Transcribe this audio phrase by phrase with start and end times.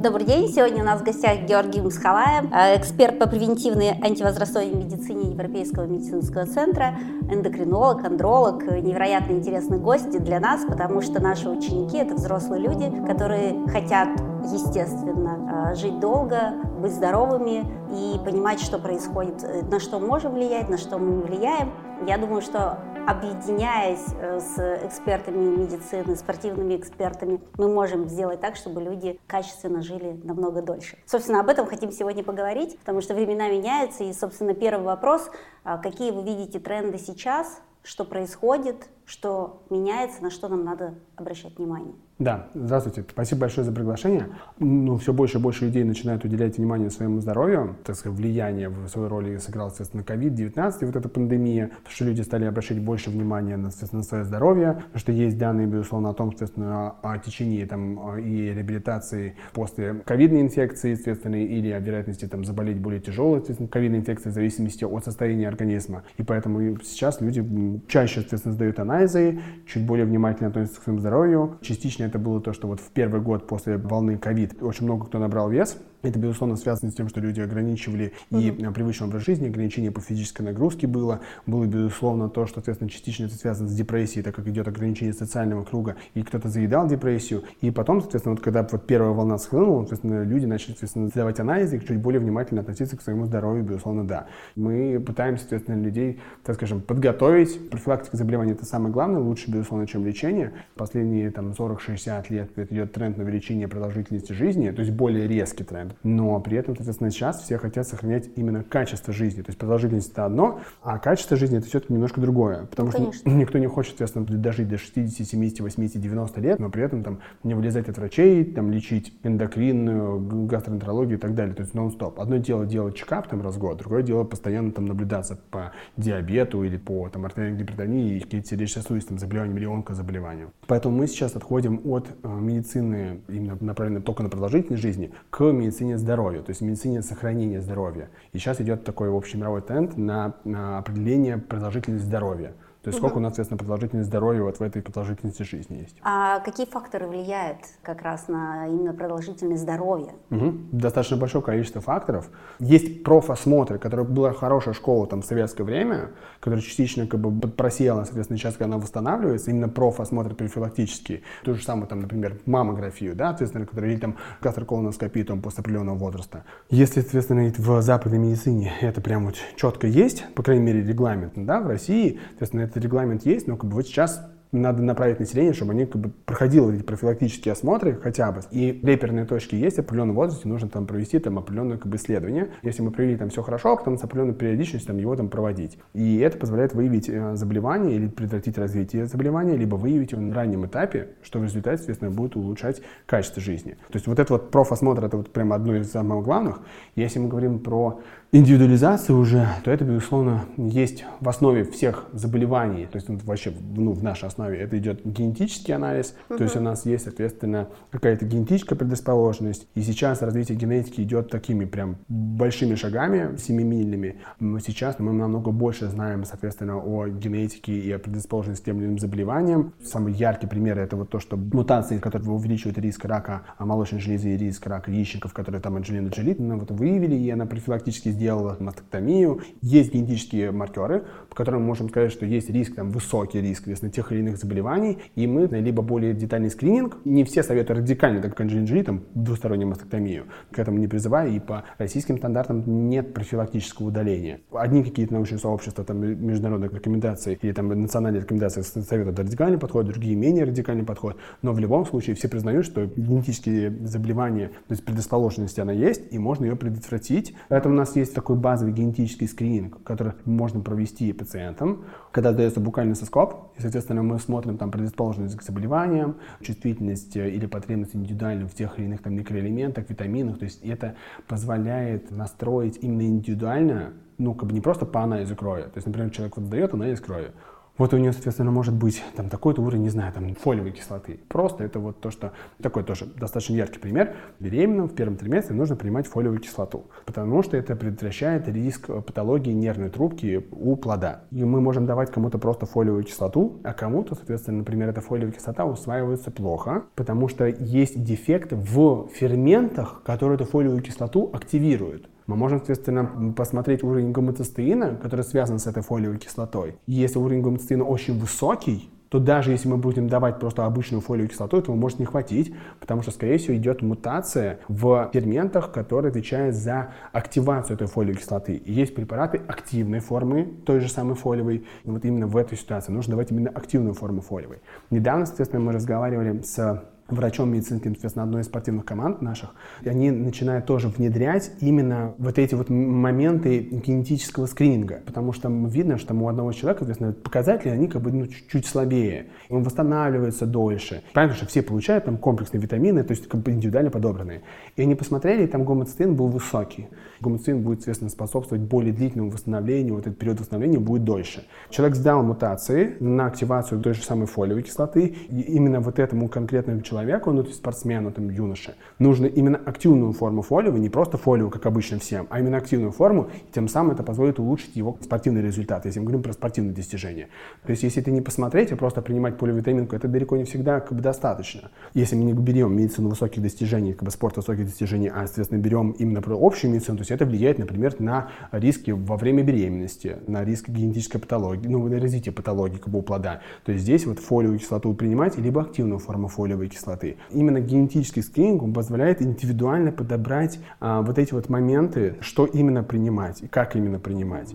[0.00, 0.48] Добрый день.
[0.48, 6.46] Сегодня у нас в гостях Георгий Мусхалаев, э, эксперт по превентивной антивозрастной медицине Европейского медицинского
[6.46, 6.94] центра,
[7.30, 8.62] эндокринолог, андролог.
[8.62, 14.08] Невероятно интересный гость для нас, потому что наши ученики— это взрослые люди, которые хотят,
[14.50, 20.70] естественно, э, жить долго, быть здоровыми и понимать, что происходит, э, на что можем влиять,
[20.70, 21.72] на что мы влияем.
[22.06, 22.78] Я думаю, что
[23.10, 30.20] объединяясь э, с экспертами медицины, спортивными экспертами, мы можем сделать так, чтобы люди качественно жили
[30.22, 30.96] намного дольше.
[31.06, 35.28] Собственно, об этом хотим сегодня поговорить, потому что времена меняются, и, собственно, первый вопрос,
[35.64, 41.58] а какие вы видите тренды сейчас, что происходит, что меняется, на что нам надо обращать
[41.58, 41.94] внимание.
[42.20, 43.02] Да, здравствуйте.
[43.10, 44.28] Спасибо большое за приглашение.
[44.58, 47.76] Ну, все больше и больше людей начинают уделять внимание своему здоровью.
[47.82, 52.04] Так сказать, влияние в своей роли сыграл, естественно, COVID-19 и вот эта пандемия, потому что
[52.04, 56.28] люди стали обращать больше внимания на, на свое здоровье, что есть данные, безусловно, о том,
[56.28, 62.78] естественно, о течении там, и реабилитации после ковидной инфекции, естественно, или о вероятности там, заболеть
[62.78, 66.02] более тяжелой, естественно, ковидной инфекцией в зависимости от состояния организма.
[66.18, 71.58] И поэтому сейчас люди чаще, естественно, сдают анализы, чуть более внимательно относятся к своему здоровью.
[71.62, 75.18] Частично это было то, что вот в первый год после волны ковид очень много кто
[75.18, 78.72] набрал вес, это, безусловно, связано с тем, что люди ограничивали и mm-hmm.
[78.72, 81.20] привычный образ жизни, ограничение по физической нагрузке было.
[81.46, 85.62] Было, безусловно, то, что, соответственно, частично это связано с депрессией, так как идет ограничение социального
[85.62, 87.44] круга, и кто-то заедал депрессию.
[87.60, 91.76] И потом, соответственно, вот когда вот первая волна схлынула, соответственно, люди начали, соответственно, сдавать анализы
[91.76, 94.26] и чуть более внимательно относиться к своему здоровью, безусловно, да.
[94.56, 97.70] Мы пытаемся, соответственно, людей, так скажем, подготовить.
[97.70, 100.52] Профилактика заболеваний– это самое главное, лучше, безусловно, чем лечение.
[100.76, 105.89] Последние там 40-60 лет идет тренд на увеличение продолжительности жизни, то есть более резкий тренд
[106.02, 109.42] но при этом, соответственно, сейчас все хотят сохранять именно качество жизни.
[109.42, 112.66] То есть продолжительность это одно, а качество жизни это все-таки немножко другое.
[112.66, 116.70] Потому ну, что никто не хочет, соответственно, дожить до 60, 70, 80, 90 лет, но
[116.70, 121.54] при этом там не вылезать от врачей, там лечить эндокринную, гастроэнтерологию и так далее.
[121.54, 122.20] То есть нон-стоп.
[122.20, 126.64] Одно дело делать чекап там раз в год, другое дело постоянно там наблюдаться по диабету
[126.64, 130.52] или по там артериальной гипертонии и какие-то сердечно-сосудистым заболеваниям или онкозаболеваниям.
[130.66, 135.79] Поэтому мы сейчас отходим от э, медицины именно направленной только на продолжительность жизни к медицине
[135.80, 138.10] здоровья здоровью, то есть медицине сохранения здоровья.
[138.32, 142.52] И сейчас идет такой общемировой тренд на, на определение продолжительности здоровья.
[142.82, 143.08] То есть угу.
[143.08, 145.96] сколько у нас, соответственно, продолжительность здоровья вот в этой продолжительности жизни есть.
[146.02, 150.12] А какие факторы влияют как раз на именно продолжительность здоровья?
[150.30, 150.52] Угу.
[150.72, 152.30] Достаточно большое количество факторов.
[152.58, 158.04] Есть профосмотры, которые была хорошая школа там в советское время, которая частично как бы просела,
[158.04, 161.22] соответственно, сейчас, когда она восстанавливается, именно профосмотр профилактический.
[161.44, 165.98] То же самое, там, например, маммографию, да, соответственно, который, или там гастроколоноскопию там, после определенного
[165.98, 166.44] возраста.
[166.70, 171.60] Если, соответственно, в западной медицине это прям вот четко есть, по крайней мере, регламент, да,
[171.60, 174.20] в России, соответственно, этот регламент есть, но как бы вот сейчас
[174.52, 178.40] надо направить население, чтобы они как бы проходили эти профилактические осмотры хотя бы.
[178.50, 182.50] И реперные точки есть, в определенном возрасте нужно там провести там определенное как бы исследование.
[182.62, 185.78] Если мы провели там все хорошо, потом с определенной периодичностью там его там проводить.
[185.94, 190.66] И это позволяет выявить э, заболевание или предотвратить развитие заболевания, либо выявить его на раннем
[190.66, 193.72] этапе, что в результате, соответственно, будет улучшать качество жизни.
[193.90, 196.60] То есть вот это вот профосмотр, это вот прямо одно из самых главных.
[196.96, 198.00] Если мы говорим про
[198.32, 204.02] индивидуализацию уже, то это, безусловно, есть в основе всех заболеваний, то есть вообще ну, в
[204.02, 204.58] нашей основе.
[204.58, 206.38] Это идет генетический анализ, uh-huh.
[206.38, 209.66] то есть у нас есть, соответственно, какая-то генетическая предрасположенность.
[209.74, 214.20] И сейчас развитие генетики идет такими прям большими шагами, семимильными.
[214.64, 218.98] Сейчас мы намного больше знаем, соответственно, о генетике и о предрасположенности к тем или иным
[218.98, 219.72] заболеваниям.
[219.82, 224.36] Самый яркий пример это вот то, что мутации, которые увеличивают риск рака молочной железы и
[224.36, 229.40] риск рака яичников, которые там Анджелина Джоли, ну, вот выявили, и она профилактически сделала мастектомию.
[229.62, 233.88] Есть генетические маркеры, по которым мы можем сказать, что есть риск, там, высокий риск, если
[233.88, 238.32] тех или иных заболеваний, и мы либо более детальный скрининг, не все советуют радикально, так
[238.32, 243.86] как Анджелина там двустороннюю мастектомию, к этому не призываю, и по российским стандартам нет профилактического
[243.86, 244.40] удаления.
[244.52, 250.14] Одни какие-то научные сообщества, там, международных рекомендаций или там национальные рекомендации советуют радикальный подход, другие
[250.14, 255.58] менее радикальный подход, но в любом случае все признают, что генетические заболевания, то есть предрасположенность
[255.58, 257.34] она есть, и можно ее предотвратить.
[257.48, 262.94] Поэтому у нас есть такой базовый генетический скрининг, который можно провести пациентам, когда дается буквально
[262.94, 268.54] соскоп, и, соответственно, мы смотрим там предрасположенность к заболеваниям, чувствительность э, или потребность индивидуально в
[268.54, 270.38] тех или иных там микроэлементах, витаминах.
[270.38, 270.94] То есть это
[271.26, 275.62] позволяет настроить именно индивидуально, ну, как бы не просто по анализу крови.
[275.62, 277.32] То есть, например, человек вот сдает анализ крови,
[277.78, 281.20] вот у нее, соответственно, может быть там такой-то уровень, не знаю, там фолиевой кислоты.
[281.28, 284.14] Просто это вот то, что такой тоже достаточно яркий пример.
[284.38, 289.90] Беременным в первом триместре нужно принимать фолиевую кислоту, потому что это предотвращает риск патологии нервной
[289.90, 291.22] трубки у плода.
[291.30, 295.64] И мы можем давать кому-то просто фолиевую кислоту, а кому-то, соответственно, например, эта фолиевая кислота
[295.64, 302.08] усваивается плохо, потому что есть дефект в ферментах, которые эту фолиевую кислоту активируют.
[302.30, 306.76] Мы можем, соответственно, посмотреть уровень гомоцистеина, который связан с этой фолиевой кислотой.
[306.86, 311.58] Если уровень гомоцистеина очень высокий, то даже если мы будем давать просто обычную фолиевую кислоту,
[311.58, 316.92] этого может не хватить, потому что, скорее всего, идет мутация в ферментах, которые отвечают за
[317.10, 318.54] активацию этой фолиевой кислоты.
[318.54, 321.64] И есть препараты активной формы той же самой фолиевой.
[321.82, 324.60] И вот именно в этой ситуации нужно давать именно активную форму фолиевой.
[324.90, 329.50] Недавно, соответственно, мы разговаривали с врачом медицинским, соответственно, одной из спортивных команд наших,
[329.84, 336.14] они начинают тоже внедрять именно вот эти вот моменты генетического скрининга, потому что видно, что
[336.14, 341.02] у одного человека, соответственно, показатели, они как бы ну, чуть-чуть слабее, он восстанавливается дольше.
[341.12, 344.42] Понятно, что все получают там комплексные витамины, то есть как бы индивидуально подобранные.
[344.76, 346.88] И они посмотрели, и там гомоцистеин был высокий.
[347.20, 351.46] Гомоцистеин будет, соответственно, способствовать более длительному восстановлению, вот этот период восстановления будет дольше.
[351.70, 356.82] Человек сдал мутации на активацию той же самой фолиевой кислоты, и именно вот этому конкретному
[356.82, 361.50] человеку ну, то есть спортсмену, там, юноше, нужно именно активную форму фолиевой, не просто фолиевую,
[361.50, 365.42] как обычно всем, а именно активную форму, и тем самым это позволит улучшить его спортивный
[365.42, 367.28] результат, если мы говорим про спортивные достижения.
[367.64, 370.92] То есть, если это не посмотреть, а просто принимать поливитаминку, это далеко не всегда как
[370.92, 371.70] бы достаточно.
[371.94, 375.90] Если мы не берем медицину высоких достижений, как бы спорт высоких достижений, а, соответственно, берем
[375.92, 380.44] именно про общую медицину, то есть это влияет, например, на риски во время беременности, на
[380.44, 383.40] риск генетической патологии, ну, на развитие патологии как бы у плода.
[383.64, 387.16] То есть здесь вот фолиевую кислоту принимать, либо активную форму фолиевой кислоты.
[387.30, 393.42] Именно генетический скрининг он позволяет индивидуально подобрать а, вот эти вот моменты, что именно принимать
[393.42, 394.54] и как именно принимать.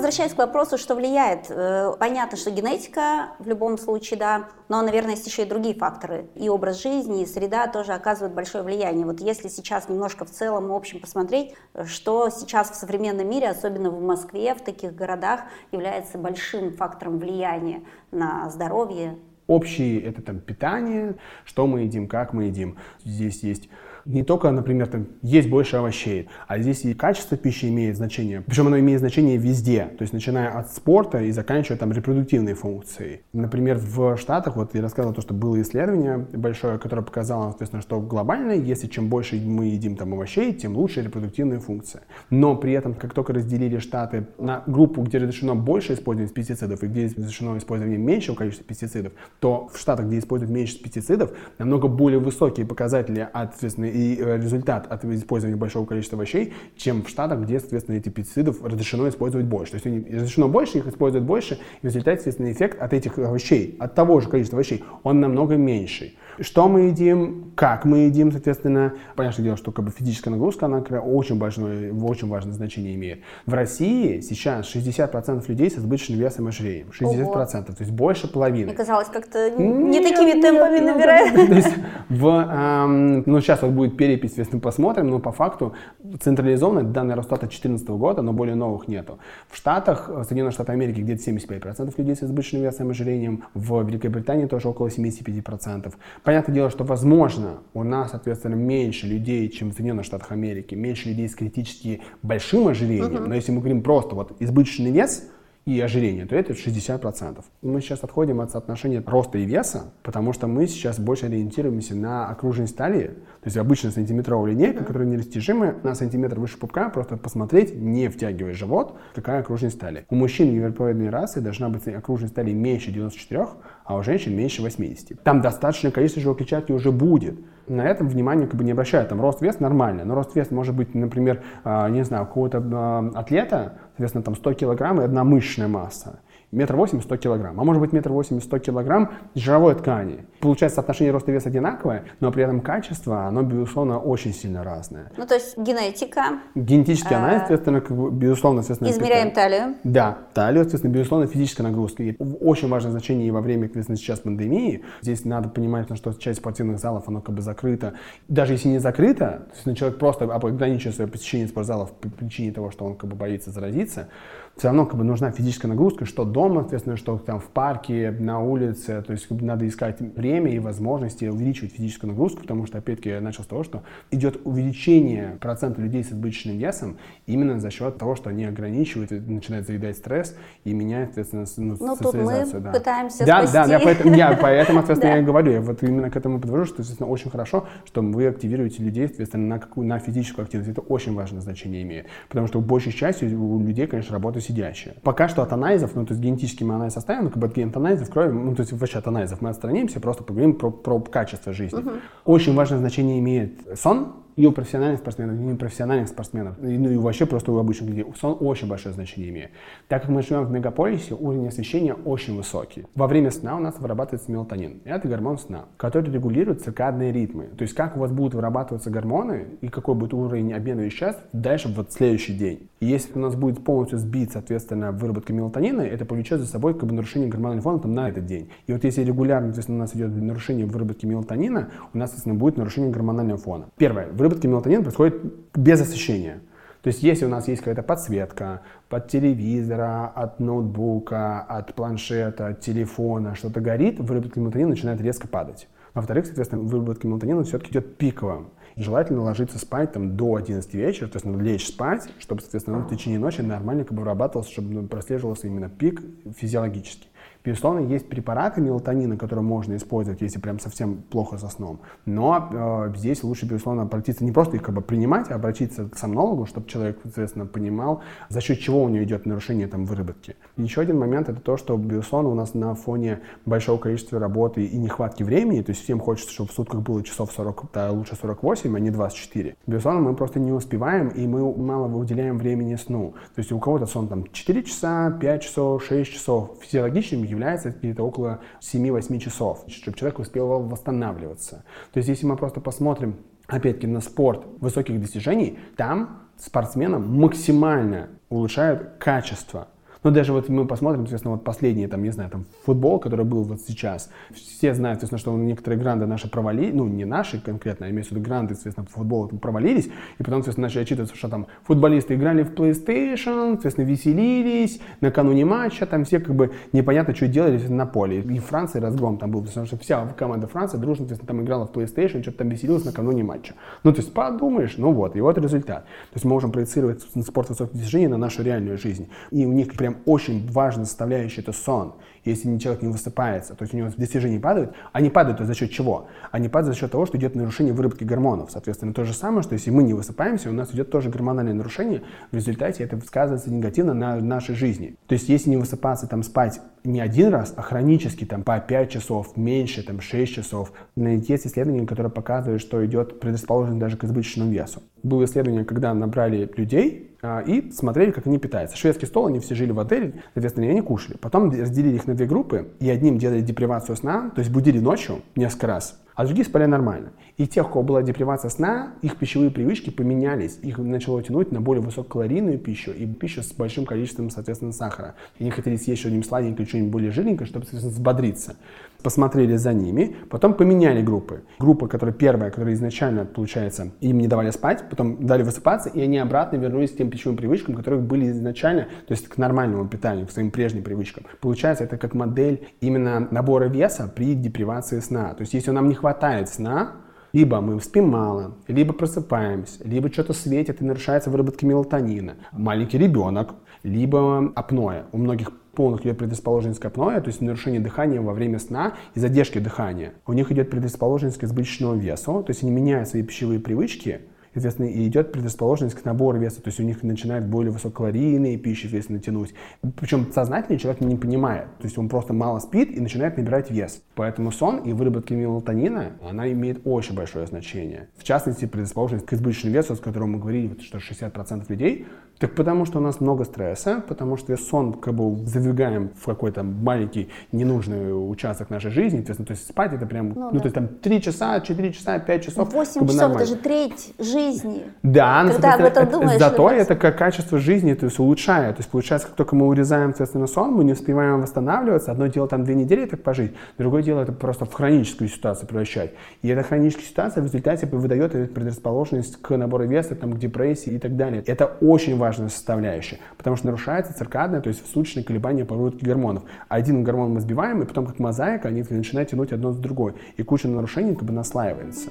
[0.00, 5.10] Возвращаясь к вопросу, что влияет, э, понятно, что генетика в любом случае, да, но, наверное,
[5.10, 6.30] есть еще и другие факторы.
[6.36, 9.04] И образ жизни, и среда тоже оказывают большое влияние.
[9.04, 11.54] Вот если сейчас немножко в целом, в общем посмотреть,
[11.84, 17.82] что сейчас в современном мире, особенно в Москве, в таких городах, является большим фактором влияния
[18.10, 19.18] на здоровье.
[19.48, 22.78] Общие это там питание, что мы едим, как мы едим.
[23.04, 23.68] Здесь есть
[24.04, 28.42] не только, например, там, есть больше овощей, а здесь и качество пищи имеет значение.
[28.46, 33.22] Причем оно имеет значение везде, то есть начиная от спорта и заканчивая там репродуктивной функцией.
[33.32, 38.00] Например, в Штатах, вот я рассказывал то, что было исследование большое, которое показало, соответственно, что
[38.00, 42.02] глобально, если чем больше мы едим там овощей, тем лучше репродуктивная функция.
[42.30, 46.86] Но при этом, как только разделили Штаты на группу, где разрешено больше использовать пестицидов и
[46.86, 52.18] где разрешено использование меньшего количества пестицидов, то в Штатах, где используют меньше пестицидов, намного более
[52.18, 57.40] высокие показатели от, соответственно, и э, результат от использования большого количества овощей, чем в Штатах,
[57.40, 59.72] где, соответственно, эти пестицидов разрешено использовать больше.
[59.78, 63.76] То есть разрешено больше, их используют больше, и в результате, соответственно, эффект от этих овощей,
[63.78, 68.94] от того же количества овощей, он намного меньший что мы едим, как мы едим, соответственно.
[69.16, 73.20] Понятное дело, что как бы, физическая нагрузка, она очень важное, очень важное значение имеет.
[73.46, 76.88] В России сейчас 60% людей с избыточным весом и ожирением.
[76.88, 77.42] 60%, Ого.
[77.42, 78.66] то есть больше половины.
[78.66, 81.34] Мне казалось, как-то не нет, такими темпами нет, набирает.
[81.34, 81.74] То есть
[82.08, 85.74] в, эм, ну, сейчас вот будет перепись, соответственно, посмотрим, но по факту
[86.20, 89.18] централизованно данные Росстата 2014 года, но более новых нету.
[89.48, 93.82] В Штатах, в Соединенных Штатах Америки где-то 75% людей с избыточным весом и ожирением, в
[93.82, 95.92] Великобритании тоже около 75%.
[96.30, 101.08] Понятное дело, что возможно у нас, соответственно, меньше людей, чем в Соединенных Штатах Америки, меньше
[101.08, 103.26] людей с критически большим ожирением, uh-huh.
[103.26, 105.24] но если мы говорим просто вот избыточный вес,
[105.66, 107.44] и ожирение, то это 60%.
[107.62, 112.28] Мы сейчас отходим от соотношения роста и веса, потому что мы сейчас больше ориентируемся на
[112.28, 117.74] окружность талии, то есть обычная сантиметровая линейка, которая нерастяжимая, на сантиметр выше пупка, просто посмотреть,
[117.74, 120.06] не втягивая живот, какая окружность талии.
[120.08, 123.46] У мужчин европеоидной расы должна быть окружность талии меньше 94,
[123.90, 125.20] а у женщин меньше 80.
[125.24, 127.40] Там достаточное количество жировой клетчатки уже будет.
[127.66, 129.08] На этом внимание как бы не обращают.
[129.08, 132.62] Там рост вес нормально, но рост вес может быть, например, а, не знаю, у какого-то
[132.72, 136.20] а, атлета, соответственно, там 100 килограмм и одна мышечная масса
[136.52, 137.60] метр восемь, сто килограмм.
[137.60, 140.26] А может быть метр восемь, сто килограмм жировой ткани.
[140.40, 145.12] Получается, соотношение роста и веса одинаковое, но при этом качество, оно, безусловно, очень сильно разное.
[145.16, 146.40] Ну, то есть генетика.
[146.54, 148.90] Генетический анализ, соответственно, как бы, безусловно, соответственно...
[148.90, 149.74] Измеряем это, талию.
[149.84, 152.02] Да, талию, соответственно, безусловно, физическая нагрузка.
[152.02, 154.84] И очень важное значение и во время, соответственно, сейчас пандемии.
[155.02, 157.94] Здесь надо понимать, что часть спортивных залов, оно как бы закрыто.
[158.28, 162.70] Даже если не закрыто, то есть человек просто ограничивает свое посещение спортзалов по причине того,
[162.70, 164.08] что он как бы боится заразиться,
[164.56, 168.40] все равно как бы нужна физическая нагрузка, что дома, соответственно, что там в парке, на
[168.40, 172.76] улице, то есть как бы, надо искать время и возможности увеличивать физическую нагрузку, потому что,
[172.76, 177.70] опять-таки, я начал с того, что идет увеличение процента людей с избыточным весом именно за
[177.70, 182.46] счет того, что они ограничивают, начинают заедать стресс и меняют, соответственно, ну, ну тут мы
[182.60, 182.72] да.
[182.72, 183.54] пытаемся да, спасти.
[183.54, 186.66] Да, да, поэтому, я, поэтому, соответственно, я и говорю, я вот именно к этому подвожу,
[186.66, 190.70] что, естественно, очень хорошо, что вы активируете людей, соответственно, на, какую, на физическую активность.
[190.70, 194.94] Это очень важное значение имеет, потому что большей части у людей, конечно, работа сидящая.
[195.02, 197.76] Пока что от анализов, ну, то есть генетически мы анализ оставим, но как бы от
[197.76, 201.52] анализов крови, ну, то есть вообще от анализов мы отстранимся, просто поговорим про, про качество
[201.52, 201.78] жизни.
[201.78, 201.90] Угу.
[202.24, 206.90] Очень важное значение имеет сон, и у профессиональных спортсменов, и у непрофессиональных спортсменов, и, ну
[206.90, 208.06] и вообще просто у обычных людей.
[208.18, 209.50] Сон очень большое значение имеет.
[209.86, 212.86] Так как мы живем в мегаполисе, уровень освещения очень высокий.
[212.94, 214.80] Во время сна у нас вырабатывается мелатонин.
[214.86, 217.48] Это гормон сна, который регулирует циркадные ритмы.
[217.58, 221.68] То есть как у вас будут вырабатываться гормоны и какой будет уровень обмена веществ дальше
[221.68, 222.70] вот следующий день.
[222.80, 226.88] И если у нас будет полностью сбит, соответственно, выработка мелатонина, это повлечет за собой как
[226.88, 228.48] бы нарушение гормонального фона там, на этот день.
[228.66, 232.56] И вот если регулярно, соответственно, у нас идет нарушение выработки мелатонина, у нас, соответственно, будет
[232.56, 233.66] нарушение гормонального фона.
[233.76, 234.08] Первое.
[234.12, 235.22] Выработка мелатонина происходит
[235.54, 236.40] без освещения.
[236.82, 242.60] То есть если у нас есть какая-то подсветка под телевизора, от ноутбука, от планшета, от
[242.60, 245.68] телефона, что-то горит, выработка мелатонина начинает резко падать.
[245.92, 248.50] Во-вторых, соответственно, выработка мелатонина все-таки идет пиковым.
[248.76, 252.88] Желательно ложиться спать там, до 11 вечера, то есть надо лечь спать, чтобы, соответственно, в
[252.88, 256.00] течение ночи нормально как бы вырабатывался, чтобы ну, прослеживался именно пик
[256.36, 257.08] физиологически.
[257.44, 261.80] Безусловно, есть препараты мелатонина, которые можно использовать, если прям совсем плохо со сном.
[262.04, 265.96] Но э, здесь лучше, безусловно, обратиться не просто их как бы принимать, а обратиться к
[265.96, 270.36] сомнологу, чтобы человек, соответственно, понимал, за счет чего у него идет нарушение там, выработки.
[270.56, 274.76] Еще один момент это то, что, безусловно, у нас на фоне большого количества работы и
[274.76, 278.76] нехватки времени, то есть всем хочется, чтобы в сутках было часов 40, да, лучше 48,
[278.76, 279.56] а не 24.
[279.66, 283.14] Безусловно, мы просто не успеваем, и мы мало уделяем времени сну.
[283.34, 286.50] То есть у кого-то сон там 4 часа, 5 часов, 6 часов.
[286.60, 291.64] Физиологичным является где-то около 7-8 часов, чтобы человек успел восстанавливаться.
[291.92, 298.96] То есть если мы просто посмотрим, опять-таки, на спорт высоких достижений, там спортсменам максимально улучшают
[298.98, 299.68] качество
[300.02, 303.42] но даже вот мы посмотрим, соответственно, вот последний, там, не знаю, там, футбол, который был
[303.42, 304.10] вот сейчас.
[304.32, 308.16] Все знают, соответственно, что некоторые гранды наши провалились, ну, не наши конкретно, а имеется в
[308.16, 312.42] виду гранды, соответственно, по футболу провалились, и потом, соответственно, начали отчитываться, что там футболисты играли
[312.42, 318.20] в PlayStation, соответственно, веселились, накануне матча, там все как бы непонятно, что делали на поле.
[318.20, 321.72] И Франция разгром там был, потому что вся команда Франции дружно, соответственно, там играла в
[321.72, 323.54] PlayStation, что-то там веселилась накануне матча.
[323.84, 325.84] Ну, то есть подумаешь, ну вот, и вот результат.
[325.84, 329.08] То есть мы можем проецировать спорт высоких достижений на нашу реальную жизнь.
[329.30, 331.94] И у них прям прям очень важная составляющая– это сон.
[332.24, 336.08] Если человек не высыпается, то есть у него достижения падают, они падают за счет чего?
[336.30, 338.50] Они падают за счет того, что идет нарушение выработки гормонов.
[338.50, 342.02] Соответственно, то же самое, что если мы не высыпаемся, у нас идет тоже гормональное нарушение,
[342.30, 344.96] в результате это сказывается негативно на нашей жизни.
[345.06, 348.90] То есть если не высыпаться, там спать не один раз, а хронически там по 5
[348.90, 350.72] часов, меньше, там 6 часов.
[350.96, 354.82] Есть исследования, которые показывают, что идет предрасположенность даже к избыточному весу.
[355.02, 357.09] Было исследование, когда набрали людей, а,
[357.46, 358.76] и смотрели, как они питаются.
[358.76, 361.16] Шведский стол, они все жили в отеле, соответственно, они кушали.
[361.16, 365.22] Потом разделили их на две группы, и одним делали депривацию сна, то есть будили ночью
[365.36, 367.12] несколько раз, а другие спали нормально.
[367.36, 370.58] И тех, у кого была депривация сна, их пищевые привычки поменялись.
[370.62, 375.14] Их начало тянуть на более высококалорийную пищу и пищу с большим количеством, соответственно, сахара.
[375.38, 378.56] И они хотели съесть что-нибудь сладенькое, что-нибудь более жирненькое, чтобы, соответственно, взбодриться.
[379.02, 381.42] Посмотрели за ними, потом поменяли группы.
[381.58, 386.18] Группа, которая первая, которая изначально, получается, им не давали спать, потом дали высыпаться, и они
[386.18, 390.30] обратно вернулись к тем пищевым привычкам, которые были изначально, то есть к нормальному питанию, к
[390.30, 391.24] своим прежним привычкам.
[391.40, 395.34] Получается, это как модель именно набора веса при депривации сна.
[395.34, 396.92] То есть если нам не хватает сна,
[397.32, 402.34] либо мы спим мало, либо просыпаемся, либо что-то светит и нарушается выработка мелатонина.
[402.52, 405.04] Маленький ребенок, либо апноэ.
[405.12, 409.18] У многих полных идет предрасположенность к апноэ, то есть нарушение дыхания во время сна и
[409.18, 410.12] задержки дыхания.
[410.26, 414.20] У них идет предрасположенность к избыточному весу, то есть они меняют свои пищевые привычки,
[414.52, 418.88] соответственно, и идет предрасположенность к набору веса, то есть у них начинает более высококалорийные пищи
[418.88, 419.54] вес натянуть.
[419.98, 424.02] Причем сознательно человек не понимает, то есть он просто мало спит и начинает набирать вес.
[424.16, 428.10] Поэтому сон и выработка мелатонина, она имеет очень большое значение.
[428.18, 432.06] В частности, предрасположенность к избыточному весу, с которым мы говорили, что 60% людей
[432.40, 436.62] так потому что у нас много стресса, потому что сон как бы задвигаем в какой-то
[436.62, 440.58] маленький ненужный участок нашей жизни, то есть спать это прям, ну, ну да.
[440.60, 442.72] то есть там 3 часа, 4 часа, 5 часов.
[442.72, 443.42] 8 как бы часов, нормально.
[443.42, 444.84] это же треть жизни.
[445.02, 448.76] Да, ну, Когда об этом это, думаешь, зато это как качество жизни, то есть улучшает.
[448.76, 452.10] То есть получается, как только мы урезаем, соответственно, сон, мы не успеваем восстанавливаться.
[452.10, 456.12] Одно дело там две недели так пожить, другое дело это просто в хроническую ситуацию превращать.
[456.40, 460.98] И эта хроническая ситуация в результате выдает предрасположенность к набору веса, там, к депрессии и
[460.98, 461.42] так далее.
[461.46, 466.44] Это очень важно важная составляющая, потому что нарушается циркадное, то есть суточное колебание проводки гормонов.
[466.68, 470.42] Один гормон мы сбиваем, и потом как мозаика они начинают тянуть одно с другой, и
[470.44, 472.10] куча нарушений как бы наслаивается.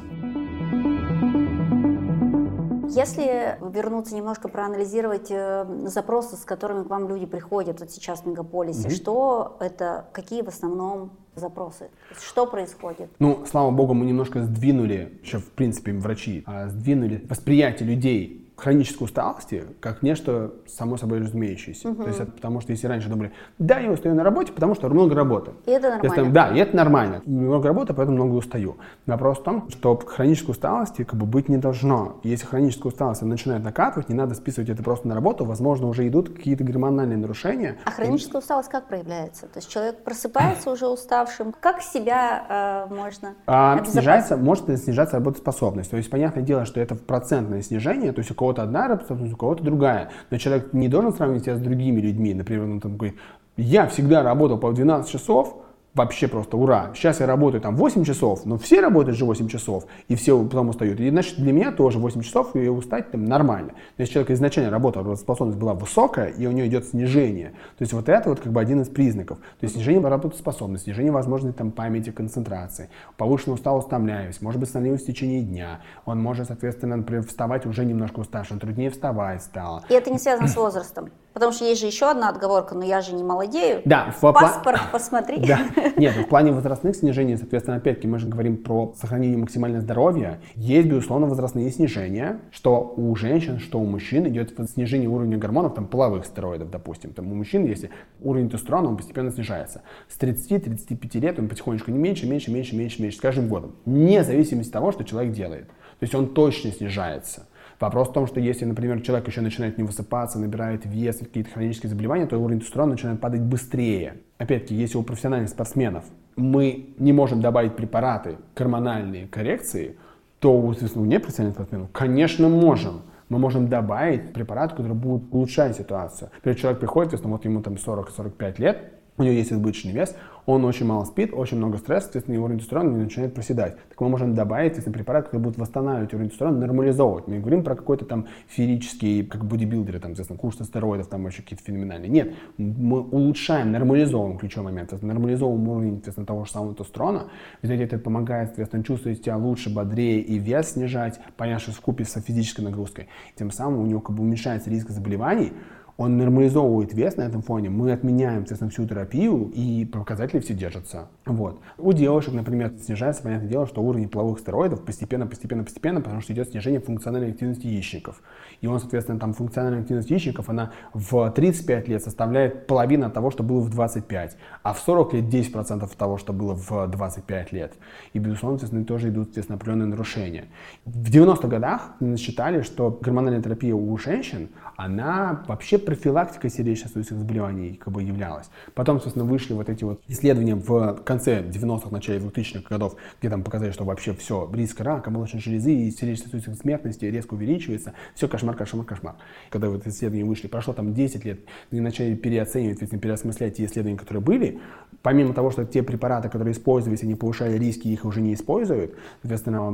[2.90, 8.26] Если вернуться немножко, проанализировать э, запросы, с которыми к вам люди приходят вот сейчас в
[8.26, 11.92] мегаполисе, mm что это, какие в основном запросы?
[12.20, 13.10] Что происходит?
[13.20, 19.06] Ну, слава богу, мы немножко сдвинули, еще в принципе врачи, а, сдвинули восприятие людей хронической
[19.06, 21.90] усталости как нечто само собой разумеющееся.
[21.90, 22.04] Угу.
[22.04, 24.90] То есть это потому что если раньше думали, да, я устаю на работе, потому что
[24.90, 25.52] много работы.
[25.66, 26.20] И это нормально.
[26.20, 27.22] Если, да, и это нормально.
[27.26, 28.78] Много работы, поэтому много устаю.
[29.06, 32.20] Вопрос в том, что хронической усталости как бы быть не должно.
[32.24, 36.30] Если хроническая усталость начинает накатывать, не надо списывать это просто на работу, возможно, уже идут
[36.30, 37.78] какие-то гормональные нарушения.
[37.86, 39.48] А хроническая усталость как проявляется?
[39.48, 41.54] То есть человек просыпается уже уставшим.
[41.60, 45.92] Как себя э, можно а, снижается, Может снижаться работоспособность.
[45.92, 49.34] То есть понятное дело, что это процентное снижение, то есть у кого кого-то одна работоспособность,
[49.34, 50.10] у кого-то другая.
[50.32, 52.34] Но человек не должен сравнивать себя с другими людьми.
[52.34, 53.18] Например, он там говорит,
[53.58, 55.58] я всегда работал по 12 часов,
[55.94, 56.92] вообще просто ура.
[56.94, 60.70] Сейчас я работаю там 8 часов, но все работают же 8 часов, и все потом
[60.70, 61.00] устают.
[61.00, 63.74] И значит, для меня тоже 8 часов, и устать там нормально.
[63.98, 67.94] Но если человек изначально работал, работоспособность была высокая, и у него идет снижение, то есть
[67.94, 69.40] вот это вот как бы один из признаков.
[69.40, 75.04] То есть снижение работоспособности, снижение возможности там памяти, концентрации, повышенная усталость, утомляемость, может быть сонливость
[75.04, 75.82] в течение дня.
[76.06, 79.84] Он может, соответственно, например, вставать уже немножко уставшим, труднее вставать стало.
[79.90, 81.10] И это не связано с возрастом?
[81.34, 83.82] Потому что есть же еще одна отговорка, но я же не молодею.
[83.86, 85.38] Да, в паспорт посмотри.
[85.46, 85.60] Да.
[85.96, 90.40] Нет, в плане возрастных снижений, соответственно, опять-таки мы же говорим про сохранение максимального здоровья.
[90.56, 95.88] Есть, безусловно, возрастные снижения, что у женщин, что у мужчин идет снижение уровня гормонов, там,
[95.88, 97.14] половых стероидов, допустим.
[97.14, 99.84] Там у мужчин, если уровень тестостерона, он постепенно снижается.
[100.08, 103.76] С 30-35 лет он потихонечку не меньше, меньше, меньше, меньше, меньше, с каждым годом.
[103.86, 105.68] Вне зависимости от того, что человек делает.
[105.68, 107.48] То есть он точно снижается.
[107.80, 111.90] Вопрос в том, что если, например, человек еще начинает не высыпаться, набирает вес, какие-то хронические
[111.90, 114.18] заболевания, то уровень тестостерона начинает падать быстрее.
[114.38, 116.04] Опять-таки, если у профессиональных спортсменов
[116.36, 119.98] мы не можем добавить препараты гормональные коррекции,
[120.40, 126.32] то у, у непрофессиональных спортсменов, конечно, можем мы можем добавить препарат, который будет улучшать ситуацию.
[126.38, 130.16] Например, человек приходит, если вот ему там 40-45 лет, у него есть избыточный вес,
[130.50, 133.78] он очень мало спит, очень много стресса, соответственно, его уровень тестостерона начинает проседать.
[133.90, 137.28] Так мы можем добавить, если препарат, который будет восстанавливать уровень тестостерона, нормализовывать.
[137.28, 141.44] Мы не говорим про какой-то там феерический, как бодибилдеры, там, естественно, курс стероидов, там еще
[141.44, 142.10] какие-то феноменальные.
[142.10, 147.30] Нет, мы улучшаем, нормализовываем ключевой момент, нормализовываем уровень, соответственно, того же самого тестостерона.
[147.62, 152.06] В это помогает, соответственно, чувствовать себя лучше, бодрее и вес снижать, понятно, что в купе
[152.06, 153.08] с физической нагрузкой.
[153.36, 155.54] Тем самым у него как бы уменьшается риск заболеваний,
[156.00, 161.10] он нормализовывает вес на этом фоне, мы отменяем, соответственно, всю терапию, и показатели все держатся.
[161.26, 161.60] Вот.
[161.78, 166.32] У девушек, например, снижается, понятное дело, что уровень половых стероидов постепенно, постепенно, постепенно, потому что
[166.32, 168.22] идет снижение функциональной активности яичников.
[168.62, 173.32] И он, соответственно, там функциональная активность яичников, она в 35 лет составляет половину от того,
[173.32, 177.74] что было в 25, а в 40 лет 10% того, что было в 25 лет.
[178.14, 180.46] И, безусловно, соответственно, тоже идут, соответственно, определенные нарушения.
[180.86, 187.94] В 90-х годах считали, что гормональная терапия у женщин, она вообще профилактикой сердечно-сосудистых заболеваний как
[187.94, 188.50] бы являлась.
[188.74, 193.44] Потом, собственно, вышли вот эти вот исследования в конце 90-х, начале 2000-х годов, где там
[193.44, 197.94] показали, что вообще все, риск рака, молочной железы и сердечно-сосудистой смертности резко увеличивается.
[198.16, 199.16] Все кошмар, кошмар, кошмар.
[199.50, 201.40] Когда вот исследования вышли, прошло там 10 лет,
[201.72, 204.60] и начали переоценивать, переосмыслять те исследования, которые были.
[205.02, 209.68] Помимо того, что те препараты, которые использовались, они повышали риски, их уже не используют, соответственно,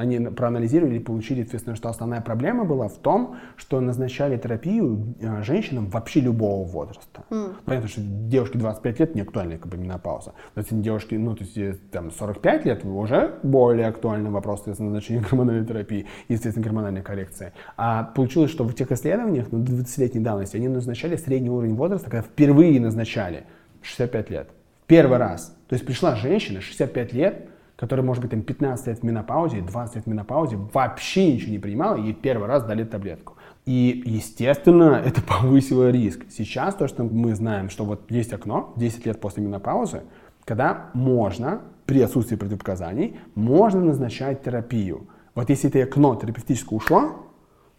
[0.00, 5.42] они проанализировали и получили, соответственно, что основная проблема была в том, что назначали терапию э,
[5.42, 7.24] женщинам вообще любого возраста.
[7.30, 7.54] Mm.
[7.64, 10.34] Понятно, что девушке 25 лет не актуальна как бы менопауза.
[10.54, 15.20] Но если девушки, ну, то есть там 45 лет уже более актуальный вопрос, соответственно, назначения
[15.30, 17.52] гормональной терапии и, естественно, гормональной коррекции.
[17.76, 22.22] А получилось, что в тех исследованиях, ну, 20-летней давности, они назначали средний уровень возраста, когда
[22.22, 23.44] впервые назначали
[23.82, 24.50] 65 лет.
[24.86, 25.56] Первый раз.
[25.68, 29.96] То есть пришла женщина, 65 лет, которая, может быть, там 15 лет в менопаузе, 20
[29.96, 33.34] лет в менопаузе, вообще ничего не принимала, ей первый раз дали таблетку.
[33.66, 36.24] И, естественно, это повысило риск.
[36.30, 40.02] Сейчас то, что мы знаем, что вот есть окно, 10 лет после менопаузы,
[40.44, 45.08] когда можно, при отсутствии противопоказаний, можно назначать терапию.
[45.34, 47.26] Вот если это окно терапевтическое ушло,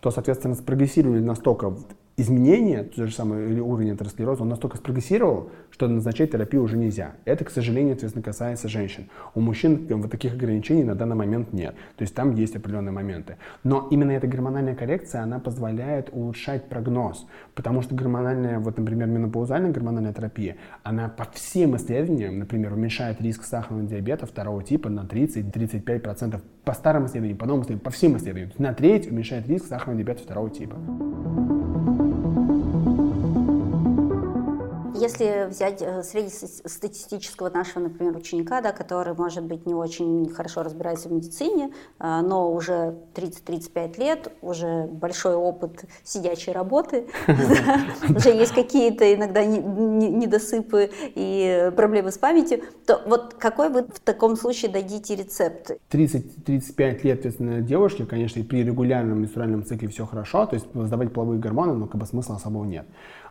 [0.02, 1.74] то, соответственно, спрогрессировали настолько
[2.18, 7.14] изменения, тот же самый уровень атеросклероза, он настолько спрогрессировал, что назначать терапию уже нельзя.
[7.26, 9.08] Это, к сожалению, ответственно касается женщин.
[9.36, 11.76] У мужчин вот таких ограничений на данный момент нет.
[11.96, 13.38] То есть там есть определенные моменты.
[13.64, 17.28] Но именно эта гормональная коррекция, она позволяет улучшать прогноз.
[17.54, 23.44] Потому что гормональная, вот, например, менопаузальная гормональная терапия, она по всем исследованиям, например, уменьшает риск
[23.44, 26.42] сахарного диабета второго типа на 30-35%.
[26.68, 28.52] По старым исследованиям, по новым исследованиям, по всем исследованиям.
[28.58, 30.76] На треть уменьшает риск сахарного диабета второго типа.
[35.00, 41.10] Если взять э, среднестатистического нашего, например, ученика, да, который, может быть, не очень хорошо разбирается
[41.10, 47.08] в медицине, э, но уже 30-35 лет, уже большой опыт сидячей работы,
[48.10, 54.36] уже есть какие-то иногда недосыпы и проблемы с памятью, то вот какой вы в таком
[54.36, 55.78] случае дадите рецепт?
[55.92, 61.40] 30-35 лет, соответственно, девушке, конечно, при регулярном менструальном цикле все хорошо, то есть сдавать половые
[61.40, 62.88] гормоны, но как бы смысла особого нет.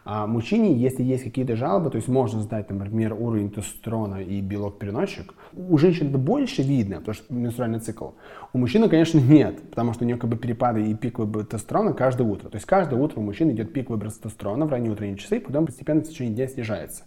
[0.09, 5.35] А мужчине, если есть какие-то жалобы, то есть можно сдать, например, уровень тестостерона и белок-переносчик,
[5.53, 8.11] у женщин это больше видно, потому что менструальный цикл.
[8.53, 11.93] У мужчины, конечно, нет, потому что у него как бы перепады и пик выброса тестостерона
[11.93, 12.49] каждое утро.
[12.49, 15.67] То есть каждое утро у мужчины идет пик выброса тестостерона в ранние утренние часы, потом
[15.67, 17.03] постепенно в течение дня снижается.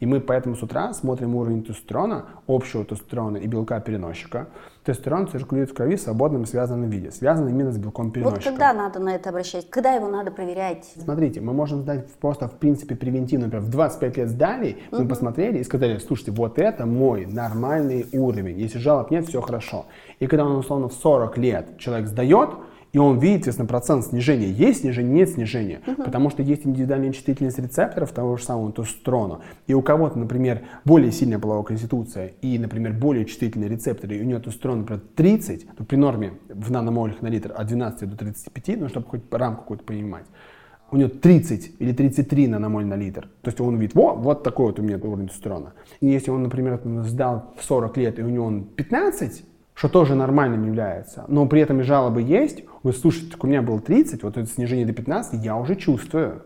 [0.00, 4.48] И мы поэтому с утра смотрим уровень тестостерона, общего тестостерона и белка переносчика.
[4.88, 8.38] Тестостерон циркулирует в крови в свободном связанном виде, связан именно с белком переносчика.
[8.38, 9.68] Вот когда надо на это обращать?
[9.68, 10.90] Когда его надо проверять?
[10.96, 15.08] Смотрите, мы можем сдать просто в принципе превентивно, например, в 25 лет сдали, мы угу.
[15.10, 18.58] посмотрели и сказали, слушайте, вот это мой нормальный уровень.
[18.58, 19.84] Если жалоб нет, все хорошо.
[20.20, 22.48] И когда он условно в 40 лет человек сдает,
[22.98, 24.50] и он видит, естественно, процент снижения.
[24.50, 25.80] Есть снижение, нет снижения.
[25.86, 26.02] Угу.
[26.02, 29.38] Потому что есть индивидуальная чувствительность рецепторов того же самого тестостерона.
[29.68, 34.24] И у кого-то, например, более сильная половая конституция и, например, более чувствительные рецепторы, и у
[34.24, 38.80] него тестостерон, например, 30, то при норме в наномолях на литр от 12 до 35,
[38.80, 40.24] ну, чтобы хоть рамку какую-то понимать,
[40.90, 43.28] у него 30 или 33 наномоль на литр.
[43.42, 45.74] То есть он видит, во, вот такой вот у меня уровень тестостерона.
[46.00, 49.44] И если он, например, сдал в 40 лет, и у него он 15,
[49.78, 53.80] что тоже нормальным является, но при этом и жалобы есть, вы слушайте, у меня было
[53.80, 56.42] 30, вот это снижение до 15, я уже чувствую.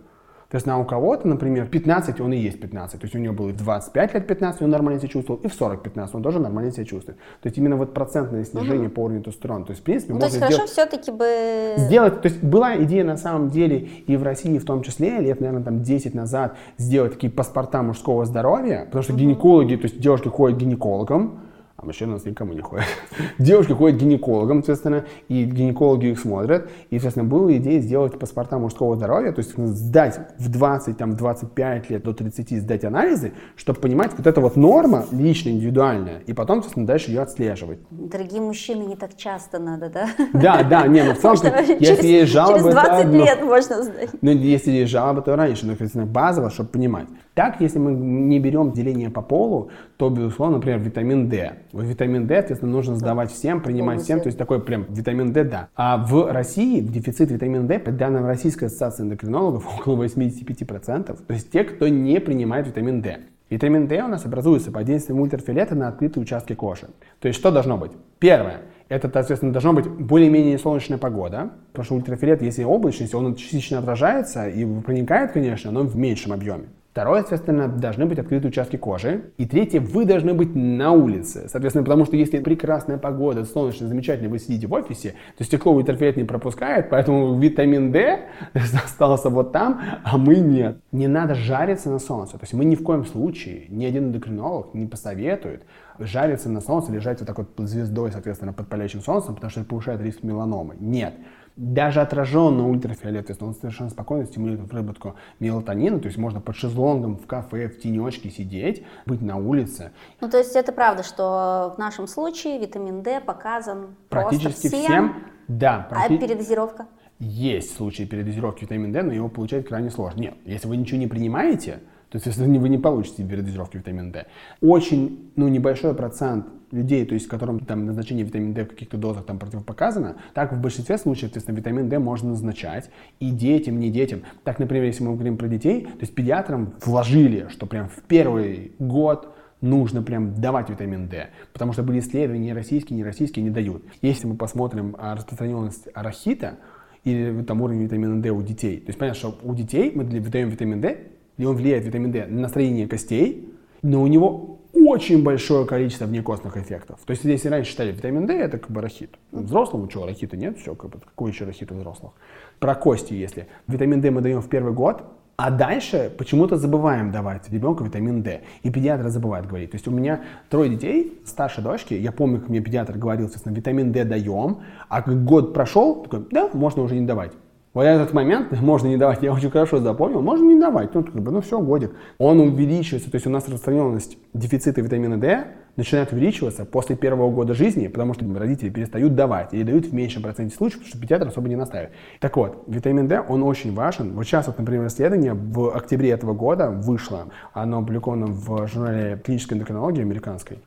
[0.51, 3.01] То есть на у кого-то, например, 15, он и есть 15.
[3.01, 5.49] То есть у него было и в 25 лет 15, он нормально себя чувствовал, и
[5.49, 7.17] в 40 15 он тоже нормально себя чувствует.
[7.41, 8.97] То есть именно вот процентное снижение угу.
[8.97, 9.65] по уровню тестостерона.
[9.65, 11.73] То есть, в принципе, ну, можно то есть хорошо все-таки бы...
[11.79, 15.41] Сделать, то есть была идея на самом деле и в России в том числе, лет,
[15.41, 19.21] наверное, там 10 назад, сделать такие паспорта мужского здоровья, потому что угу.
[19.21, 21.41] гинекологи, то есть девушки ходят к гинекологам,
[21.83, 22.87] а мужчины у нас никому не ходят.
[23.39, 26.71] Девушки ходят к гинекологам, соответственно, и гинекологи их смотрят.
[26.91, 31.91] И, соответственно, была идея сделать паспорта мужского здоровья, то есть сдать в 20, там, 25
[31.91, 36.57] лет до 30 сдать анализы, чтобы понимать, вот это вот норма лично, индивидуальная, и потом,
[36.57, 37.79] соответственно, дальше ее отслеживать.
[37.91, 40.09] Дорогие мужчины, не так часто надо, да?
[40.33, 41.37] Да, да, не, ну в целом,
[41.81, 44.11] если есть жалобы, Через 20 лет можно сдать.
[44.21, 47.09] Ну, если есть жалобы, то раньше, но, соответственно, базово, чтобы понимать.
[47.35, 51.55] Так, если мы не берем деление по полу, то, безусловно, например, витамин D.
[51.73, 55.45] Вот витамин D, соответственно, нужно сдавать всем, принимать всем, то есть такой прям витамин D,
[55.45, 55.69] да.
[55.75, 61.21] А в России дефицит витамина D, по данным Российской ассоциации эндокринологов, около 85%.
[61.27, 63.21] То есть те, кто не принимает витамин D.
[63.49, 66.89] Витамин D у нас образуется под действием ультрафиолета на открытые участки кожи.
[67.21, 67.93] То есть что должно быть?
[68.19, 68.63] Первое.
[68.89, 74.49] Это, соответственно, должна быть более-менее солнечная погода, потому что ультрафиолет, если облачность, он частично отражается
[74.49, 76.65] и проникает, конечно, но в меньшем объеме.
[76.93, 79.33] Второе, соответственно, должны быть открыты участки кожи.
[79.39, 81.49] И третье, вы должны быть на улице.
[81.49, 86.19] Соответственно, потому что если прекрасная погода, солнечно, замечательно, вы сидите в офисе, то стекло ультрафиолет
[86.19, 88.29] не пропускает, поэтому витамин D
[88.85, 90.83] остался вот там, а мы нет.
[90.93, 92.33] Не надо жариться на солнце.
[92.33, 95.63] То есть мы ни в коем случае, ни один эндокринолог не посоветует
[95.99, 99.61] жариться на солнце, лежать вот так вот под звездой, соответственно, под палящим солнцем, потому что
[99.61, 100.77] это повышает риск меланомы.
[100.79, 101.15] Нет
[101.57, 106.57] даже отраженный ультрафиолет, то есть он совершенно спокойно стимулирует выработку мелатонина, то есть можно под
[106.57, 109.93] шезлонгом в кафе, в тенечке сидеть, быть на улице.
[110.21, 115.15] Ну, то есть это правда, что в нашем случае витамин D показан практически всем, всем
[115.49, 115.87] да.
[115.91, 116.15] А практи...
[116.15, 116.87] А передозировка?
[117.19, 120.21] Есть случаи передозировки витамина D, но его получать крайне сложно.
[120.21, 124.27] Нет, если вы ничего не принимаете, то есть если вы не получите передозировки витамина D.
[124.61, 129.27] Очень ну, небольшой процент людей, то есть которым там назначение витамина D в каких-то дозах
[129.27, 134.23] там противопоказано, так в большинстве случаев, естественно, витамин D можно назначать и детям, не детям.
[134.43, 138.73] Так, например, если мы говорим про детей, то есть педиатрам вложили, что прям в первый
[138.79, 143.51] год нужно прям давать витамин D, потому что были исследования не российские, не российские не
[143.51, 143.85] дают.
[144.01, 146.59] Если мы посмотрим распространенность арахита
[147.05, 150.49] или там уровень витамина D у детей, то есть понятно, что у детей мы даем
[150.49, 150.99] витамин D,
[151.37, 153.49] и он влияет, витамин D, на строение костей,
[153.83, 157.01] но у него очень большое количество внекостных эффектов.
[157.05, 159.17] То есть, если раньше считали витамин D, это как бы рахит.
[159.31, 162.13] Взрослому что, рахита нет, все, как бы, какой еще рахит у взрослых?
[162.59, 163.47] Про кости, если.
[163.67, 165.05] Витамин D мы даем в первый год,
[165.37, 168.43] а дальше почему-то забываем давать ребенку витамин D.
[168.63, 169.71] И педиатры забывают говорить.
[169.71, 173.55] То есть у меня трое детей, старшей дочки, я помню, как мне педиатр говорил, соответственно,
[173.55, 174.59] витамин D даем,
[174.89, 177.33] а год прошел, такой, да, можно уже не давать.
[177.75, 181.15] Вот этот момент можно не давать, я очень хорошо запомнил, можно не давать, ну, как
[181.15, 181.93] бы, ну все, годик.
[182.19, 187.55] Он увеличивается, то есть у нас распространенность дефицита витамина D начинает увеличиваться после первого года
[187.55, 191.29] жизни, потому что родители перестают давать или дают в меньшем проценте случаев, потому что педиатр
[191.29, 191.95] особо не настаивает.
[192.21, 194.13] Так вот, витамин D, он очень важен.
[194.13, 199.57] Вот сейчас, вот, например, исследование в октябре этого года вышло, оно опубликовано в журнале клинической
[199.57, 200.59] эндокринологии американской.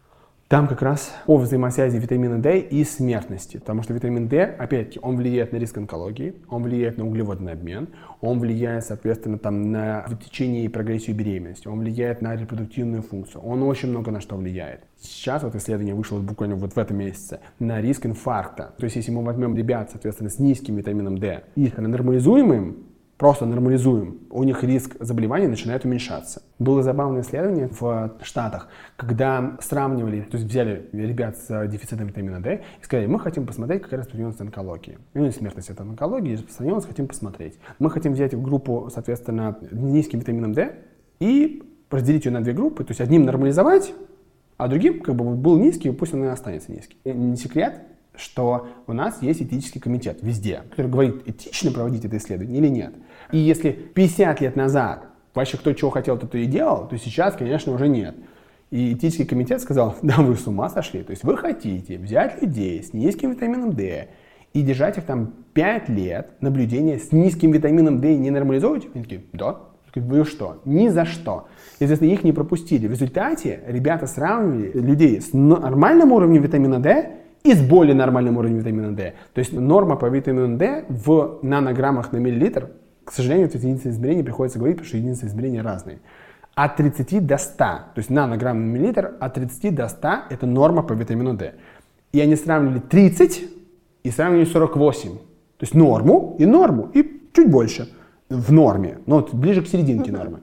[0.47, 3.57] Там как раз о взаимосвязи витамина D и смертности.
[3.57, 7.87] Потому что витамин D, опять-таки, он влияет на риск онкологии, он влияет на углеводный обмен,
[8.21, 13.63] он влияет, соответственно, там, на течение и прогрессию беременности, он влияет на репродуктивную функцию, он
[13.63, 14.81] очень много на что влияет.
[15.01, 18.75] Сейчас вот исследование вышло буквально вот в этом месяце на риск инфаркта.
[18.77, 22.84] То есть если мы возьмем ребят, соответственно, с низким витамином D и нормализуем им,
[23.17, 26.43] просто нормализуем, у них риск заболевания начинает уменьшаться.
[26.59, 32.61] Было забавное исследование в Штатах, когда сравнивали, то есть взяли ребят с дефицитом витамина D
[32.81, 34.97] и сказали, мы хотим посмотреть, какая распространенность онкологии.
[35.13, 37.57] Ну, смертность от онкологии, распространенность хотим посмотреть.
[37.79, 40.75] Мы хотим взять группу, соответственно, низким витамином D
[41.19, 43.93] и разделить ее на две группы, то есть одним нормализовать,
[44.57, 46.97] а другим как бы был низкий, пусть он и останется низкий.
[47.05, 47.81] И не секрет,
[48.17, 52.93] что у нас есть этический комитет везде, который говорит, этично проводить это исследование или нет.
[53.31, 57.73] И если 50 лет назад вообще кто чего хотел, то и делал, то сейчас, конечно,
[57.73, 58.15] уже нет.
[58.71, 61.03] И этический комитет сказал, да вы с ума сошли.
[61.03, 64.09] То есть вы хотите взять людей с низким витамином D
[64.53, 68.87] и держать их там 5 лет наблюдения с низким витамином D и не нормализовывать?
[68.93, 69.59] Они такие, да.
[69.95, 70.61] Вы что?
[70.65, 71.47] Ни за что.
[71.79, 72.85] Естественно, их не пропустили.
[72.85, 77.11] В результате ребята сравнивали людей с нормальным уровнем витамина D
[77.45, 79.13] и с более нормальным уровнем витамина D.
[79.33, 82.69] То есть норма по витамину D в нанограммах на миллилитр
[83.05, 85.99] к сожалению, тут единицы измерения приходится говорить, потому что единицы измерения разные.
[86.55, 90.81] От 30 до 100, то есть нанограмм на миллилитр, от 30 до 100 это норма
[90.81, 91.53] по витамину D.
[92.13, 93.43] И они сравнивали 30
[94.03, 95.09] и сравнивали 48.
[95.11, 95.19] То
[95.61, 97.89] есть норму и норму, и чуть больше
[98.29, 100.39] в норме, но вот ближе к серединке нормы.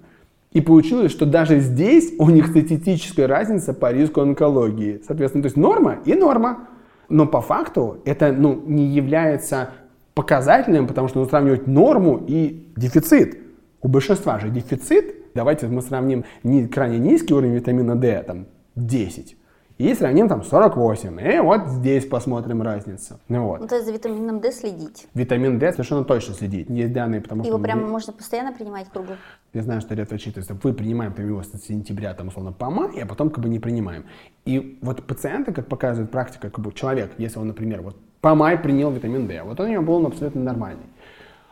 [0.52, 5.02] И получилось, что даже здесь у них статистическая разница по риску онкологии.
[5.04, 6.68] Соответственно, то есть норма и норма.
[7.12, 9.68] Но по факту это ну, не является
[10.14, 13.38] показательным, потому что нужно сравнивать норму и дефицит.
[13.82, 18.46] У большинства же дефицит, давайте мы сравним не крайне низкий уровень витамина D, там
[18.76, 19.36] 10,
[19.82, 21.20] и сравним там 48.
[21.20, 23.18] И вот здесь посмотрим разницу.
[23.28, 23.60] Ну, вот.
[23.60, 25.08] ну то есть за витамином D следить?
[25.14, 26.70] Витамин D совершенно точно следить.
[26.70, 27.64] Есть данные, потому Его что...
[27.64, 29.14] прямо можно постоянно принимать кругу?
[29.52, 32.52] Я знаю, что ряд врачей, то есть вы принимаем там, его с сентября, там, условно,
[32.52, 34.04] по май, а потом как бы не принимаем.
[34.44, 38.56] И вот пациенты, как показывает практика, как бы человек, если он, например, вот по май
[38.58, 40.86] принял витамин D, вот он у него был абсолютно нормальный.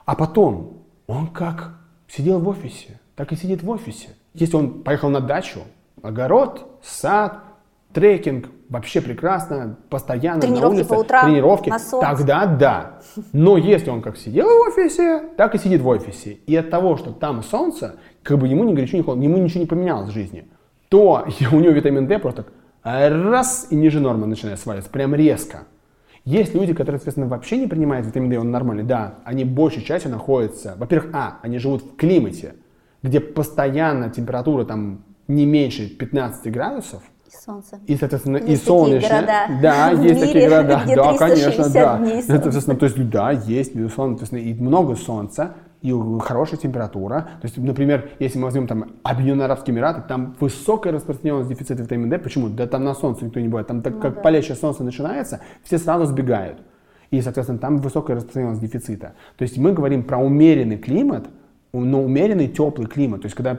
[0.05, 1.73] А потом он как
[2.07, 4.11] сидел в офисе, так и сидит в офисе.
[4.35, 5.63] Если он поехал на дачу,
[6.01, 7.50] огород, сад,
[7.93, 12.09] трекинг, вообще прекрасно, постоянно тренировки на улице, по утрам, тренировки, на солнце.
[12.09, 12.99] тогда да.
[13.33, 16.39] Но если он как сидел в офисе, так и сидит в офисе.
[16.47, 19.61] И от того, что там солнце, как бы ему ни горячо, ни холодно, ему ничего
[19.61, 20.47] не поменялось в жизни,
[20.89, 22.47] то у него витамин D просто
[22.83, 25.65] раз и ниже нормы начинает сваливаться, прям резко.
[26.25, 30.11] Есть люди, которые, соответственно, вообще не принимают витамин D, он нормальный, да, они большей частью
[30.11, 32.55] находятся, во-первых, а, они живут в климате,
[33.03, 37.81] где постоянно температура там не меньше 15 градусов, и солнце.
[37.87, 39.21] И, соответственно, есть и солнечное.
[39.21, 40.81] Города Да, в есть мире, такие города.
[40.85, 41.99] где Да, конечно, да.
[41.99, 42.43] дней Это, солнца.
[42.43, 47.29] соответственно, то есть, да, есть, безусловно, соответственно, и много солнца, и хорошая температура.
[47.41, 52.11] То есть, например, если мы возьмем там Объединенные Арабские Эмираты, там высокая распространенность дефицита витамина
[52.11, 52.19] D.
[52.19, 52.49] Почему?
[52.49, 53.67] Да там на солнце никто не бывает.
[53.69, 54.21] Там так Ну как да.
[54.21, 56.59] палящее солнце начинается, все сразу сбегают.
[57.11, 59.15] И, соответственно, там высокая распространенность дефицита.
[59.37, 61.29] То есть мы говорим про умеренный климат,
[61.73, 63.23] но умеренный теплый климат.
[63.23, 63.59] То есть когда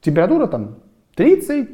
[0.00, 0.76] температура там
[1.16, 1.68] 30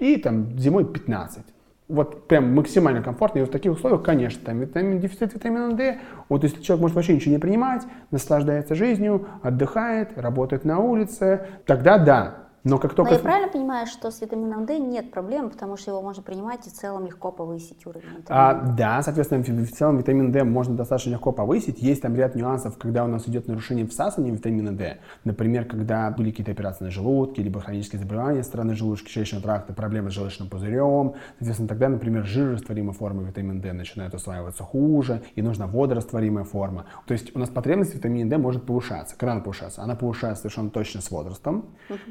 [0.00, 1.44] и там зимой 15.
[1.88, 3.40] Вот прям максимально комфортно.
[3.40, 5.98] И в таких условиях, конечно, там витамин, дефицит витамина D.
[6.28, 11.98] Вот если человек может вообще ничего не принимать, наслаждается жизнью, отдыхает, работает на улице, тогда
[11.98, 12.49] да.
[12.62, 13.14] Но как Но только...
[13.14, 16.70] я правильно понимаю, что с витамином D нет проблем, потому что его можно принимать и
[16.70, 21.32] в целом легко повысить уровень А, да, соответственно, в, целом витамин D можно достаточно легко
[21.32, 21.80] повысить.
[21.80, 24.98] Есть там ряд нюансов, когда у нас идет нарушение всасывания витамина D.
[25.24, 30.14] Например, когда были какие-то операции на желудке, либо хронические заболевания стороны желудочно-кишечного тракта, проблемы с
[30.14, 31.14] желчным пузырем.
[31.38, 36.84] Соответственно, тогда, например, жирорастворимая форма витамина D начинает усваиваться хуже, и нужна водорастворимая форма.
[37.06, 39.16] То есть у нас потребность в витамине D может повышаться.
[39.16, 39.82] Когда она повышается?
[39.82, 41.64] Она повышается совершенно точно с возрастом,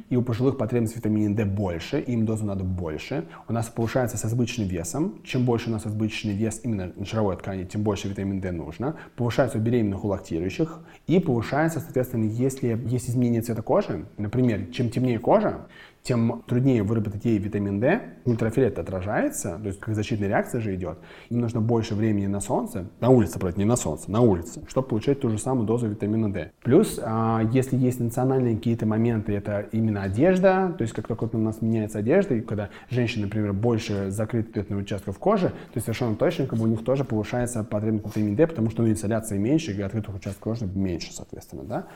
[0.10, 3.26] и у пожилых потребность в витамине D больше, им дозу надо больше.
[3.50, 5.20] У нас повышается с избыточным весом.
[5.26, 8.96] Чем больше у нас избыточный вес именно жировой ткани, тем больше витамин D нужно.
[9.18, 10.80] Повышается у беременных, у лактирующих.
[11.08, 15.68] И повышается, соответственно, если есть изменение цвета кожи, например, чем темнее кожа,
[16.04, 18.02] тем труднее выработать ей витамин D.
[18.26, 21.00] Ультрафиолет отражается, то есть как защитная реакция же идет.
[21.30, 24.88] Им нужно больше времени на солнце, на улице, правда, не на солнце, на улице, чтобы
[24.88, 26.52] получать ту же самую дозу витамина D.
[26.64, 31.40] Плюс, а, если есть национальные какие-то моменты, это именно одежда, то есть как только у
[31.40, 36.46] нас меняется одежда, и когда женщина, например, больше закрыт ответных участков кожи, то совершенно точно
[36.46, 39.82] как бы у них тоже повышается потребность витамина D, потому что ну, инсоляции меньше, и
[39.82, 41.88] открытых участков кожи меньше, соответственно, да.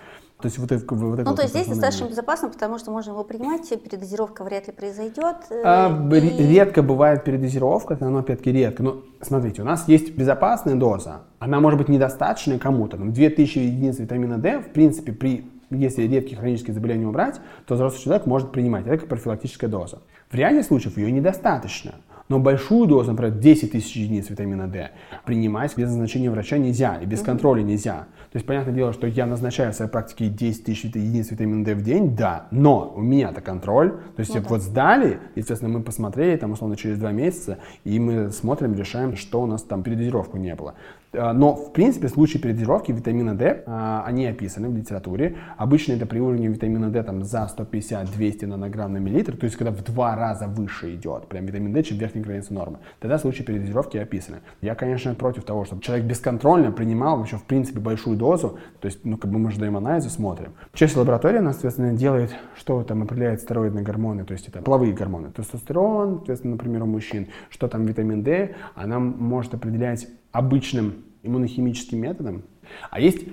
[0.43, 2.91] То есть вот это, вот это Ну, вот то есть здесь достаточно безопасно, потому что
[2.91, 5.37] можно его принимать, передозировка вряд ли произойдет.
[5.49, 6.19] Э, а, и...
[6.19, 8.83] Редко бывает передозировка, но опять-таки редко.
[8.83, 12.97] Но смотрите, у нас есть безопасная доза, она может быть недостаточной кому-то.
[12.97, 18.03] Там 2000 единиц витамина D, в принципе, при если редкие хронические заболевания убрать, то взрослый
[18.03, 18.85] человек может принимать.
[18.85, 19.99] Это как профилактическая доза.
[20.29, 21.93] В реальных случаях ее недостаточно.
[22.29, 24.91] Но большую дозу, например, 10 тысяч единиц витамина D,
[25.25, 28.07] принимать без назначения врача нельзя и без контроля нельзя.
[28.31, 31.75] То есть, понятное дело, что я назначаю в своей практике 10 тысяч единиц витамина D
[31.75, 33.91] в день, да, но у меня-то контроль.
[34.15, 34.47] То есть, ну, да.
[34.49, 39.41] вот сдали, естественно, мы посмотрели, там, условно, через два месяца, и мы смотрим, решаем, что
[39.41, 40.75] у нас там передозировку не было.
[41.13, 45.37] Э, но, в принципе, случаи передозировки витамина D, э, они описаны в литературе.
[45.57, 49.71] Обычно это при уровне витамина D там, за 150-200 нанограмм на миллилитр, то есть когда
[49.71, 52.79] в два раза выше идет прям витамин D, чем верхняя граница нормы.
[52.99, 54.39] Тогда случаи передозировки описаны.
[54.61, 58.57] Я, конечно, против того, чтобы человек бесконтрольно принимал вообще, в принципе, большую дозу.
[58.81, 60.53] То есть, ну, как бы мы же даем анализы, смотрим.
[60.73, 65.29] Часть лаборатории, она, соответственно, делает, что там определяет стероидные гормоны, то есть это половые гормоны.
[65.31, 72.43] Тестостерон, соответственно, например, у мужчин, что там витамин D, она может определять обычным иммунохимическим методом,
[72.91, 73.25] а есть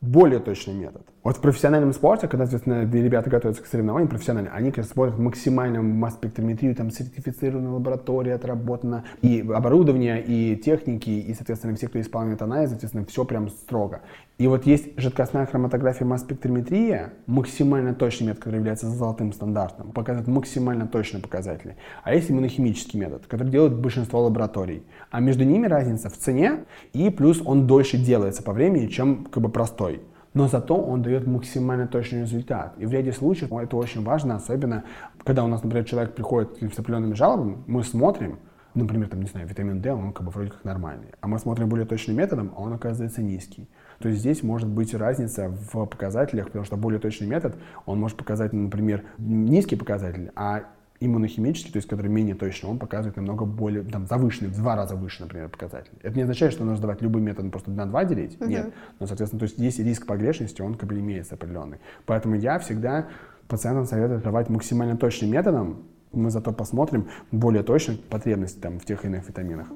[0.00, 1.04] более точный метод.
[1.22, 5.84] Вот в профессиональном спорте, когда, соответственно, ребята готовятся к соревнованиям профессионально, они, конечно, смотрят максимальную
[5.84, 12.70] масс-спектрометрию, там сертифицированная лаборатория отработана, и оборудование, и техники, и, соответственно, все, кто исполняет анализ,
[12.70, 14.00] соответственно, все прям строго.
[14.38, 20.88] И вот есть жидкостная хроматография масс-спектрометрия, максимально точный метод, который является золотым стандартом, показывает максимально
[20.88, 21.76] точные показатели.
[22.02, 24.82] А есть иммунохимический метод, который делает большинство лабораторий.
[25.12, 29.40] А между ними разница в цене, и плюс он дольше делается по времени, чем как
[29.40, 30.02] бы простой
[30.34, 32.74] но зато он дает максимально точный результат.
[32.78, 34.84] И в ряде случаев это очень важно, особенно
[35.24, 38.38] когда у нас, например, человек приходит с определенными жалобами, мы смотрим,
[38.74, 41.68] например, там, не знаю, витамин D, он как бы вроде как нормальный, а мы смотрим
[41.68, 43.68] более точным методом, а он оказывается низкий.
[43.98, 48.16] То есть здесь может быть разница в показателях, потому что более точный метод, он может
[48.16, 50.64] показать, например, низкий показатель, а
[51.04, 54.96] иммунохимический, то есть который менее точный, он показывает намного более, там, завышенный, в два раза
[54.96, 55.92] выше, например, показатель.
[56.02, 58.48] Это не означает, что нужно давать любым методом просто на два делить, uh-huh.
[58.48, 58.74] нет.
[59.00, 61.78] Но, соответственно, то есть есть риск погрешности, он как бы имеется определенный.
[62.06, 63.08] Поэтому я всегда
[63.48, 69.04] пациентам советую давать максимально точным методом, мы зато посмотрим более точно потребности там, в тех
[69.04, 69.68] или иных витаминах.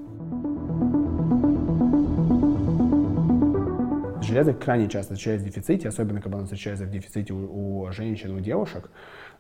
[4.23, 8.35] Железо крайне часто встречается в дефиците, особенно когда оно встречается в дефиците у, у женщин,
[8.35, 8.91] у девушек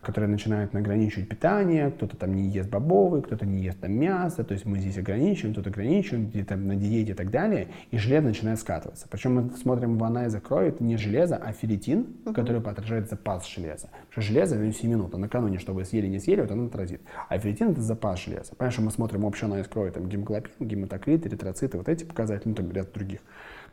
[0.06, 4.54] которые начинают ограничивать питание, кто-то там не ест бобовый, кто-то не ест там мясо, то
[4.54, 8.60] есть мы здесь ограничиваем, тут ограничиваем, где-то на диете и так далее, и железо начинает
[8.60, 9.08] скатываться.
[9.10, 12.34] Причем мы смотрим в анализах крови, это не железо, а ферритин, uh-huh.
[12.34, 13.88] который отражает запас железа.
[14.08, 17.00] Потому что железо, ну, 7 минут, а накануне, чтобы съели, не съели, вот оно отразит.
[17.28, 18.52] А ферритин это запас железа.
[18.70, 22.70] Что мы смотрим общий анализ крови, там гемоглобин, гематокрит, эритроциты, вот эти показатели, ну, там
[22.70, 23.18] ряд других.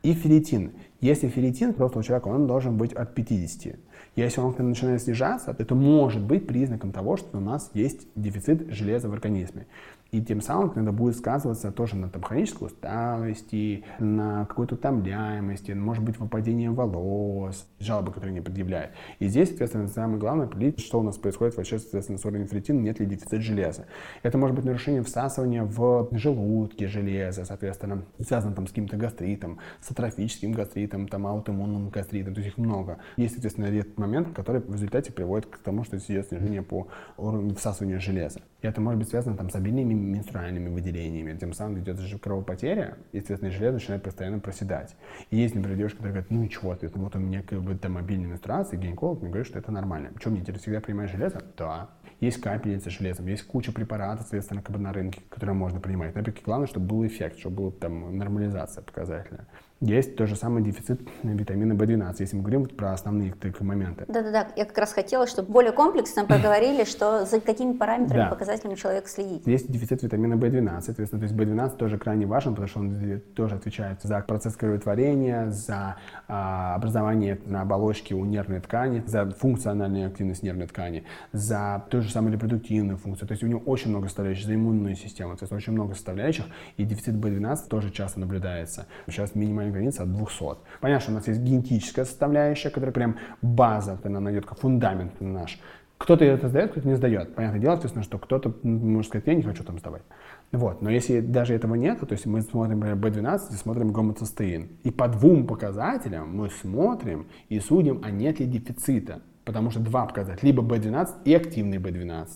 [0.02, 0.72] И ферритин.
[1.00, 3.76] Если ферритин просто у человека, он должен быть от 50.
[4.16, 8.72] Если он начинает снижаться, то это может быть признаком того, что у нас есть дефицит
[8.72, 9.66] железа в организме.
[10.14, 16.04] И тем самым это будет сказываться тоже на там, хронической усталости, на какой-то утомляемости, может
[16.04, 18.92] быть, выпадение волос, жалобы, которые не предъявляют.
[19.18, 22.80] И здесь, соответственно, самое главное определить, что у нас происходит вообще, соответственно, с органом ферритина,
[22.80, 23.88] нет ли дефицита железа.
[24.22, 29.90] Это может быть нарушение всасывания в желудке железа, соответственно, связано там с каким-то гастритом, с
[29.90, 33.00] атрофическим гастритом, там, аутоиммунным гастритом, то есть их много.
[33.18, 37.56] Есть, соответственно, ряд моментов, которые в результате приводят к тому, что идет снижение по уровню
[37.56, 38.42] всасывания железа.
[38.62, 41.38] И это может быть связано там, с обильными менструальными выделениями.
[41.38, 44.96] Тем самым идет же кровопотеря, естественно, железо начинает постоянно проседать.
[45.32, 47.76] И есть, например, девушка, которая говорит, ну и чего ты, вот у меня как бы
[47.76, 50.12] там обильная менструация, гинеколог мне говорит, что это нормально.
[50.20, 51.42] Что, мне теперь всегда принимать железо?
[51.58, 51.90] Да.
[52.20, 56.16] Есть капельницы с железом, есть куча препаратов, соответственно, как бы на рынке, которые можно принимать.
[56.16, 59.46] Но главное, чтобы был эффект, чтобы была там нормализация показателя
[59.80, 64.06] есть то же самое дефицит витамина В12, если мы говорим вот про основные такие моменты.
[64.08, 68.30] Да-да-да, я как раз хотела, чтобы более комплексно поговорили, что за какими параметрами, да.
[68.30, 69.46] показателями человек следит.
[69.46, 73.56] Есть дефицит витамина В12, соответственно, то есть В12 тоже крайне важен, потому что он тоже
[73.56, 80.44] отвечает за процесс кроветворения, за а, образование на оболочке у нервной ткани, за функциональную активность
[80.44, 83.28] нервной ткани, за ту же самую репродуктивную функцию.
[83.28, 86.46] То есть у него очень много составляющих, за иммунную систему, то есть очень много составляющих,
[86.78, 88.88] и дефицит В12 тоже часто наблюдается.
[89.08, 90.44] Сейчас минимальный граница от 200.
[90.80, 95.60] Понятно, что у нас есть генетическая составляющая, которая прям база, она найдет как фундамент наш
[95.98, 97.34] Кто-то это сдает, кто-то не сдает.
[97.36, 100.04] Понятное дело, естественно, что кто-то может сказать, я не хочу там сдавать.
[100.52, 100.82] Вот.
[100.82, 104.70] Но если даже этого нет, то есть мы смотрим, например, B12 и смотрим гомоцистеин.
[104.84, 109.22] И по двум показателям мы смотрим и судим, а нет ли дефицита.
[109.46, 112.28] Потому что два показателя, либо B12 и активный B12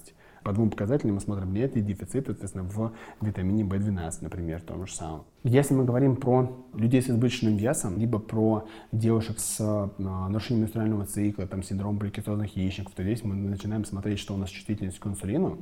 [0.48, 4.94] по двум показателям мы смотрим, нет ли дефицита, соответственно, в витамине В12, например, том же
[4.94, 5.26] самом.
[5.44, 11.06] Если мы говорим про людей с избыточным весом, либо про девушек с э, нарушением менструального
[11.06, 15.08] цикла, там, синдром поликистозных яичников, то здесь мы начинаем смотреть, что у нас чувствительность к
[15.08, 15.58] инсулину.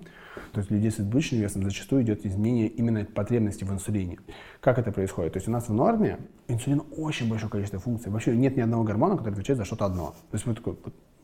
[0.52, 4.20] То есть у людей с избыточным весом зачастую идет изменение именно потребности в инсулине.
[4.60, 5.34] Как это происходит?
[5.34, 8.12] То есть у нас в норме инсулин очень большое количество функций.
[8.12, 10.16] Вообще нет ни одного гормона, который отвечает за что-то одно.
[10.30, 10.78] То есть мы такой,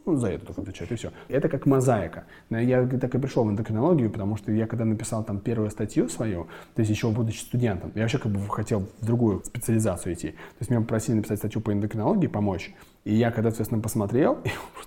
[0.05, 1.11] ну, за это только отвечать, и все.
[1.27, 2.25] Это как мозаика.
[2.49, 6.45] Я так и пришел в эндокринологию, потому что я когда написал там первую статью свою,
[6.75, 10.31] то есть еще будучи студентом, я вообще как бы хотел в другую специализацию идти.
[10.31, 12.73] То есть меня попросили написать статью по эндокринологии, помочь.
[13.03, 14.39] И я когда, соответственно, посмотрел,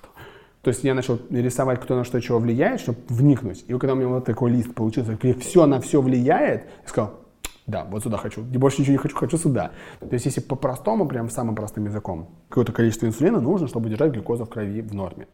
[0.63, 3.65] то есть я начал рисовать, кто на что чего влияет, чтобы вникнуть.
[3.69, 7.24] И когда у меня вот такой лист получился, где все на все влияет, я сказал,
[7.67, 8.45] да, вот сюда хочу.
[8.53, 9.71] И больше ничего не хочу, хочу сюда.
[10.01, 14.45] То есть если по-простому, прям самым простым языком, какое-то количество инсулина нужно, чтобы держать глюкозу
[14.45, 15.29] в крови в норме.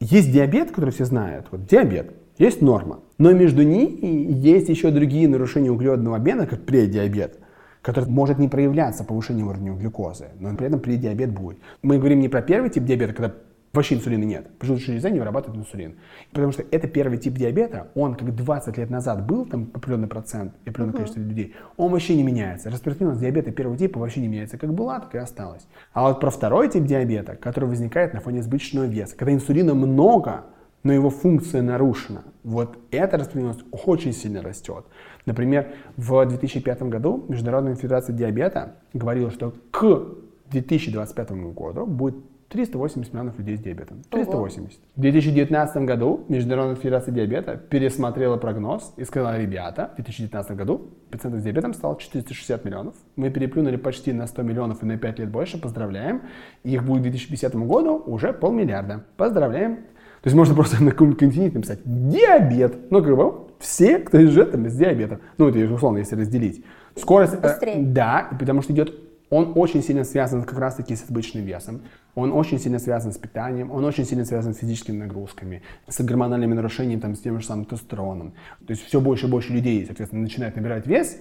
[0.00, 1.46] Есть диабет, который все знают.
[1.50, 2.14] Вот диабет.
[2.38, 3.00] Есть норма.
[3.18, 7.38] Но между ними есть еще другие нарушения углеродного обмена, как предиабет,
[7.82, 11.58] который может не проявляться повышением уровня глюкозы, но при этом предиабет будет.
[11.82, 13.34] Мы говорим не про первый тип диабета, когда
[13.74, 14.56] Вообще инсулина нет.
[14.58, 15.96] Поджелудочная железа не вырабатывает инсулин.
[16.30, 20.54] Потому что это первый тип диабета, он как 20 лет назад был, там определенный процент
[20.64, 20.96] и определенное uh-huh.
[20.98, 22.70] количество людей, он вообще не меняется.
[22.70, 24.58] Распространенность диабета первого типа вообще не меняется.
[24.58, 25.66] Как была, так и осталась.
[25.92, 30.44] А вот про второй тип диабета, который возникает на фоне избыточного веса, когда инсулина много,
[30.84, 32.22] но его функция нарушена.
[32.44, 34.84] Вот эта распространенность очень сильно растет.
[35.26, 40.14] Например, в 2005 году Международная федерация диабета говорила, что к
[40.52, 42.14] 2025 году будет
[42.54, 44.02] 380 миллионов людей с диабетом.
[44.10, 44.78] 380.
[44.78, 44.86] Ого.
[44.94, 51.40] В 2019 году Международная федерация диабета пересмотрела прогноз и сказала, ребята, в 2019 году пациентов
[51.40, 52.94] с диабетом стало 460 миллионов.
[53.16, 55.60] Мы переплюнули почти на 100 миллионов и на 5 лет больше.
[55.60, 56.22] Поздравляем.
[56.62, 59.04] Их будет к 2050 году уже полмиллиарда.
[59.16, 59.78] Поздравляем.
[60.22, 62.88] То есть можно просто на каком-нибудь континенте написать диабет.
[62.92, 65.18] Ну, как бы все, кто живет там с диабетом.
[65.38, 66.64] Ну, это условно, если разделить.
[66.94, 67.34] Скорость...
[67.34, 67.80] Э, Быстрее.
[67.80, 71.82] Э, да, потому что идет он очень сильно связан как раз-таки с избыточным весом,
[72.14, 76.54] он очень сильно связан с питанием, он очень сильно связан с физическими нагрузками, с гормональными
[76.54, 78.34] нарушениями, там, с тем же самым тестостероном.
[78.66, 81.16] То есть все больше и больше людей, соответственно, начинают набирать вес,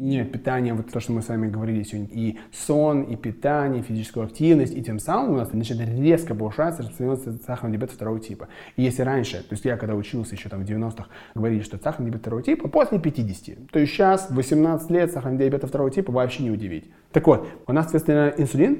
[0.00, 3.84] нет, питание, вот то, что мы с вами говорили сегодня, и сон, и питание, и
[3.84, 8.48] физическую активность, и тем самым у нас начинает резко повышаться распространенность сахарного диабета второго типа.
[8.76, 12.06] И если раньше, то есть я когда учился еще там в 90-х, говорили, что сахарный
[12.06, 16.44] диабет второго типа после 50, то есть сейчас, 18 лет, сахарный диабет второго типа вообще
[16.44, 16.90] не удивить.
[17.12, 18.78] Так вот, у нас, соответственно, инсулин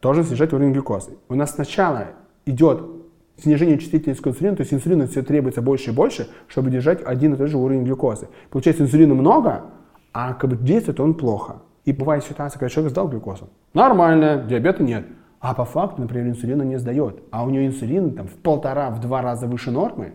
[0.00, 1.18] должен снижать уровень глюкозы.
[1.28, 2.12] У нас сначала
[2.46, 2.82] идет
[3.36, 7.34] снижение чувствительности к инсулину, то есть инсулина все требуется больше и больше, чтобы держать один
[7.34, 8.28] и тот же уровень глюкозы.
[8.50, 9.64] Получается, инсулина много,
[10.12, 11.62] а как бы действует он плохо.
[11.84, 13.48] И бывает ситуация, когда человек сдал глюкозу.
[13.74, 15.06] Нормально, диабета нет.
[15.40, 17.22] А по факту, например, инсулина не сдает.
[17.32, 20.12] А у него инсулин там, в полтора, в два раза выше нормы,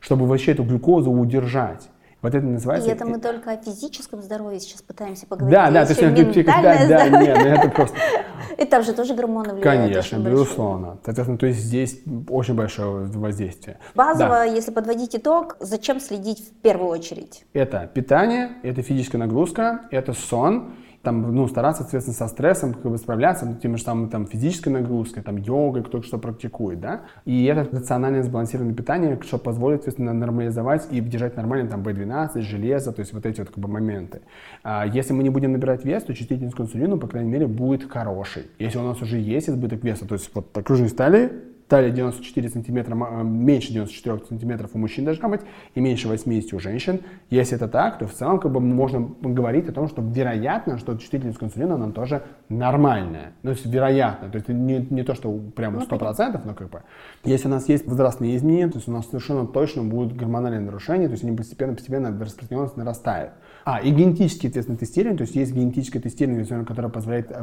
[0.00, 1.88] чтобы вообще эту глюкозу удержать.
[2.26, 2.88] Вот это называется...
[2.88, 5.56] И это мы только о физическом здоровье сейчас пытаемся поговорить.
[5.56, 7.96] Да, да, то есть ментальное да, да, нет, ну это просто...
[8.58, 9.62] И там же тоже гормоны влияют.
[9.62, 10.98] Конечно, безусловно.
[11.04, 13.78] Соответственно, то есть здесь очень большое воздействие.
[13.94, 14.44] Базово, да.
[14.44, 17.44] если подводить итог, зачем следить в первую очередь?
[17.52, 20.72] Это питание, это физическая нагрузка, это сон,
[21.06, 24.70] там, ну, стараться, соответственно, со стрессом как бы справляться, ну, тем же самым там физической
[24.70, 30.12] нагрузкой, там, йогой, кто что практикует, да, и это рациональное сбалансированное питание, что позволит, соответственно,
[30.12, 34.22] нормализовать и держать нормально там B12, железо, то есть вот эти вот как бы моменты.
[34.64, 37.88] А если мы не будним набирать вес, то чувствительность к инсулину, по крайней мере, будет
[37.88, 38.50] хорошей.
[38.58, 41.30] Если у нас уже есть избыток веса, то есть вот окружность стали
[41.68, 45.40] талия 94 сантиметра, меньше 94 сантиметров у мужчин должна быть
[45.74, 47.00] и меньше 80 у женщин.
[47.30, 50.96] Если это так, то в целом как бы можно говорить о том, что вероятно, что
[50.96, 53.32] чувствительность к инсулину она тоже нормальная.
[53.42, 56.70] Ну, то есть вероятно, то есть не, не то, что прямо 100%, ну, но как
[56.70, 56.82] бы.
[57.24, 61.06] Если у нас есть возрастные изменения, то есть у нас совершенно точно будут гормональные нарушения,
[61.06, 63.32] то есть они постепенно-постепенно распространенность нарастает.
[63.68, 67.34] А, и генетические, естественно, тестирование, то есть есть генетическое тестирование, которое позволяет э,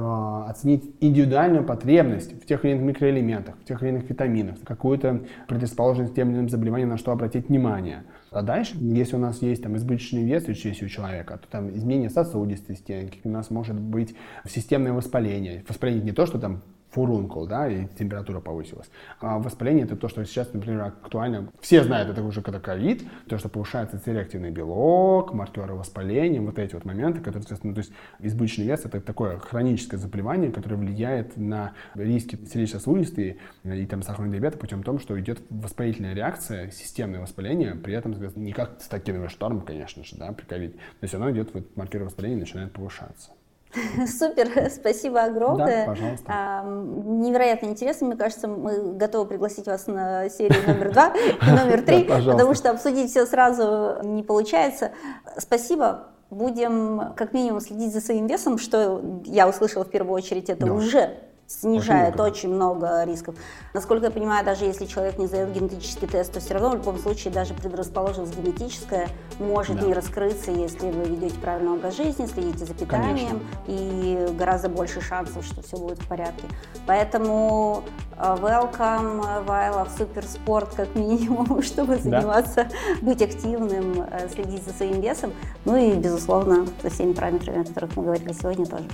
[0.47, 6.13] оценить индивидуальную потребность в тех или иных микроэлементах, в тех или иных витаминах, какую-то предрасположенность
[6.13, 8.05] к тем или иным заболеваниям, на что обратить внимание.
[8.31, 12.09] А дальше, если у нас есть там избыточный вес если у человека, то там изменение
[12.09, 14.15] сосудистой стенки, у нас может быть
[14.47, 15.65] системное воспаление.
[15.67, 16.61] Воспаление не то, что там
[16.93, 18.89] фурункул, да, и температура повысилась.
[19.19, 21.49] А воспаление это то, что сейчас, например, актуально.
[21.59, 26.73] Все знают, это уже когда ковид, то, что повышается цирреактивный белок, маркеры воспаления, вот эти
[26.73, 31.73] вот моменты, которые, соответственно, то есть избыточный вес это такое хроническое заболевание, которое влияет на
[31.95, 37.93] риски сердечно-сосудистые и там сахарный диабет путем том, что идет воспалительная реакция, системное воспаление, при
[37.93, 41.75] этом, не как статиновый шторм, конечно же, да, при ковиде, но все равно идет вот
[41.75, 43.31] маркеры воспаления начинают повышаться.
[44.07, 45.85] Супер, спасибо огромное.
[45.85, 46.25] Да, пожалуйста.
[46.27, 48.07] А, невероятно интересно.
[48.07, 52.71] Мне кажется, мы готовы пригласить вас на серию номер два и номер три, потому что
[52.71, 54.91] обсудить все сразу не получается.
[55.37, 56.07] Спасибо.
[56.29, 61.17] Будем как минимум следить за своим весом, что я услышала в первую очередь, это уже
[61.59, 62.83] снижает очень много.
[62.83, 63.35] очень много рисков.
[63.73, 66.97] Насколько я понимаю, даже если человек не сдает генетический тест, то все равно в любом
[66.99, 69.07] случае даже предрасположенность генетическая
[69.39, 69.85] может да.
[69.85, 73.41] не раскрыться, если вы ведете правильный образ жизни, следите за питанием, Конечно.
[73.67, 76.43] и гораздо больше шансов, что все будет в порядке.
[76.85, 77.83] Поэтому
[78.17, 83.05] э, welcome, Вайла, в суперспорт как минимум, чтобы заниматься, да.
[83.05, 85.33] быть активным, э, следить за своим весом,
[85.65, 88.85] ну и, безусловно, за всеми параметрами, о которых мы говорили сегодня тоже.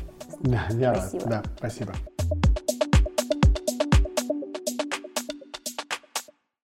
[0.42, 1.26] Да, я спасибо.
[1.30, 1.94] Да, спасибо.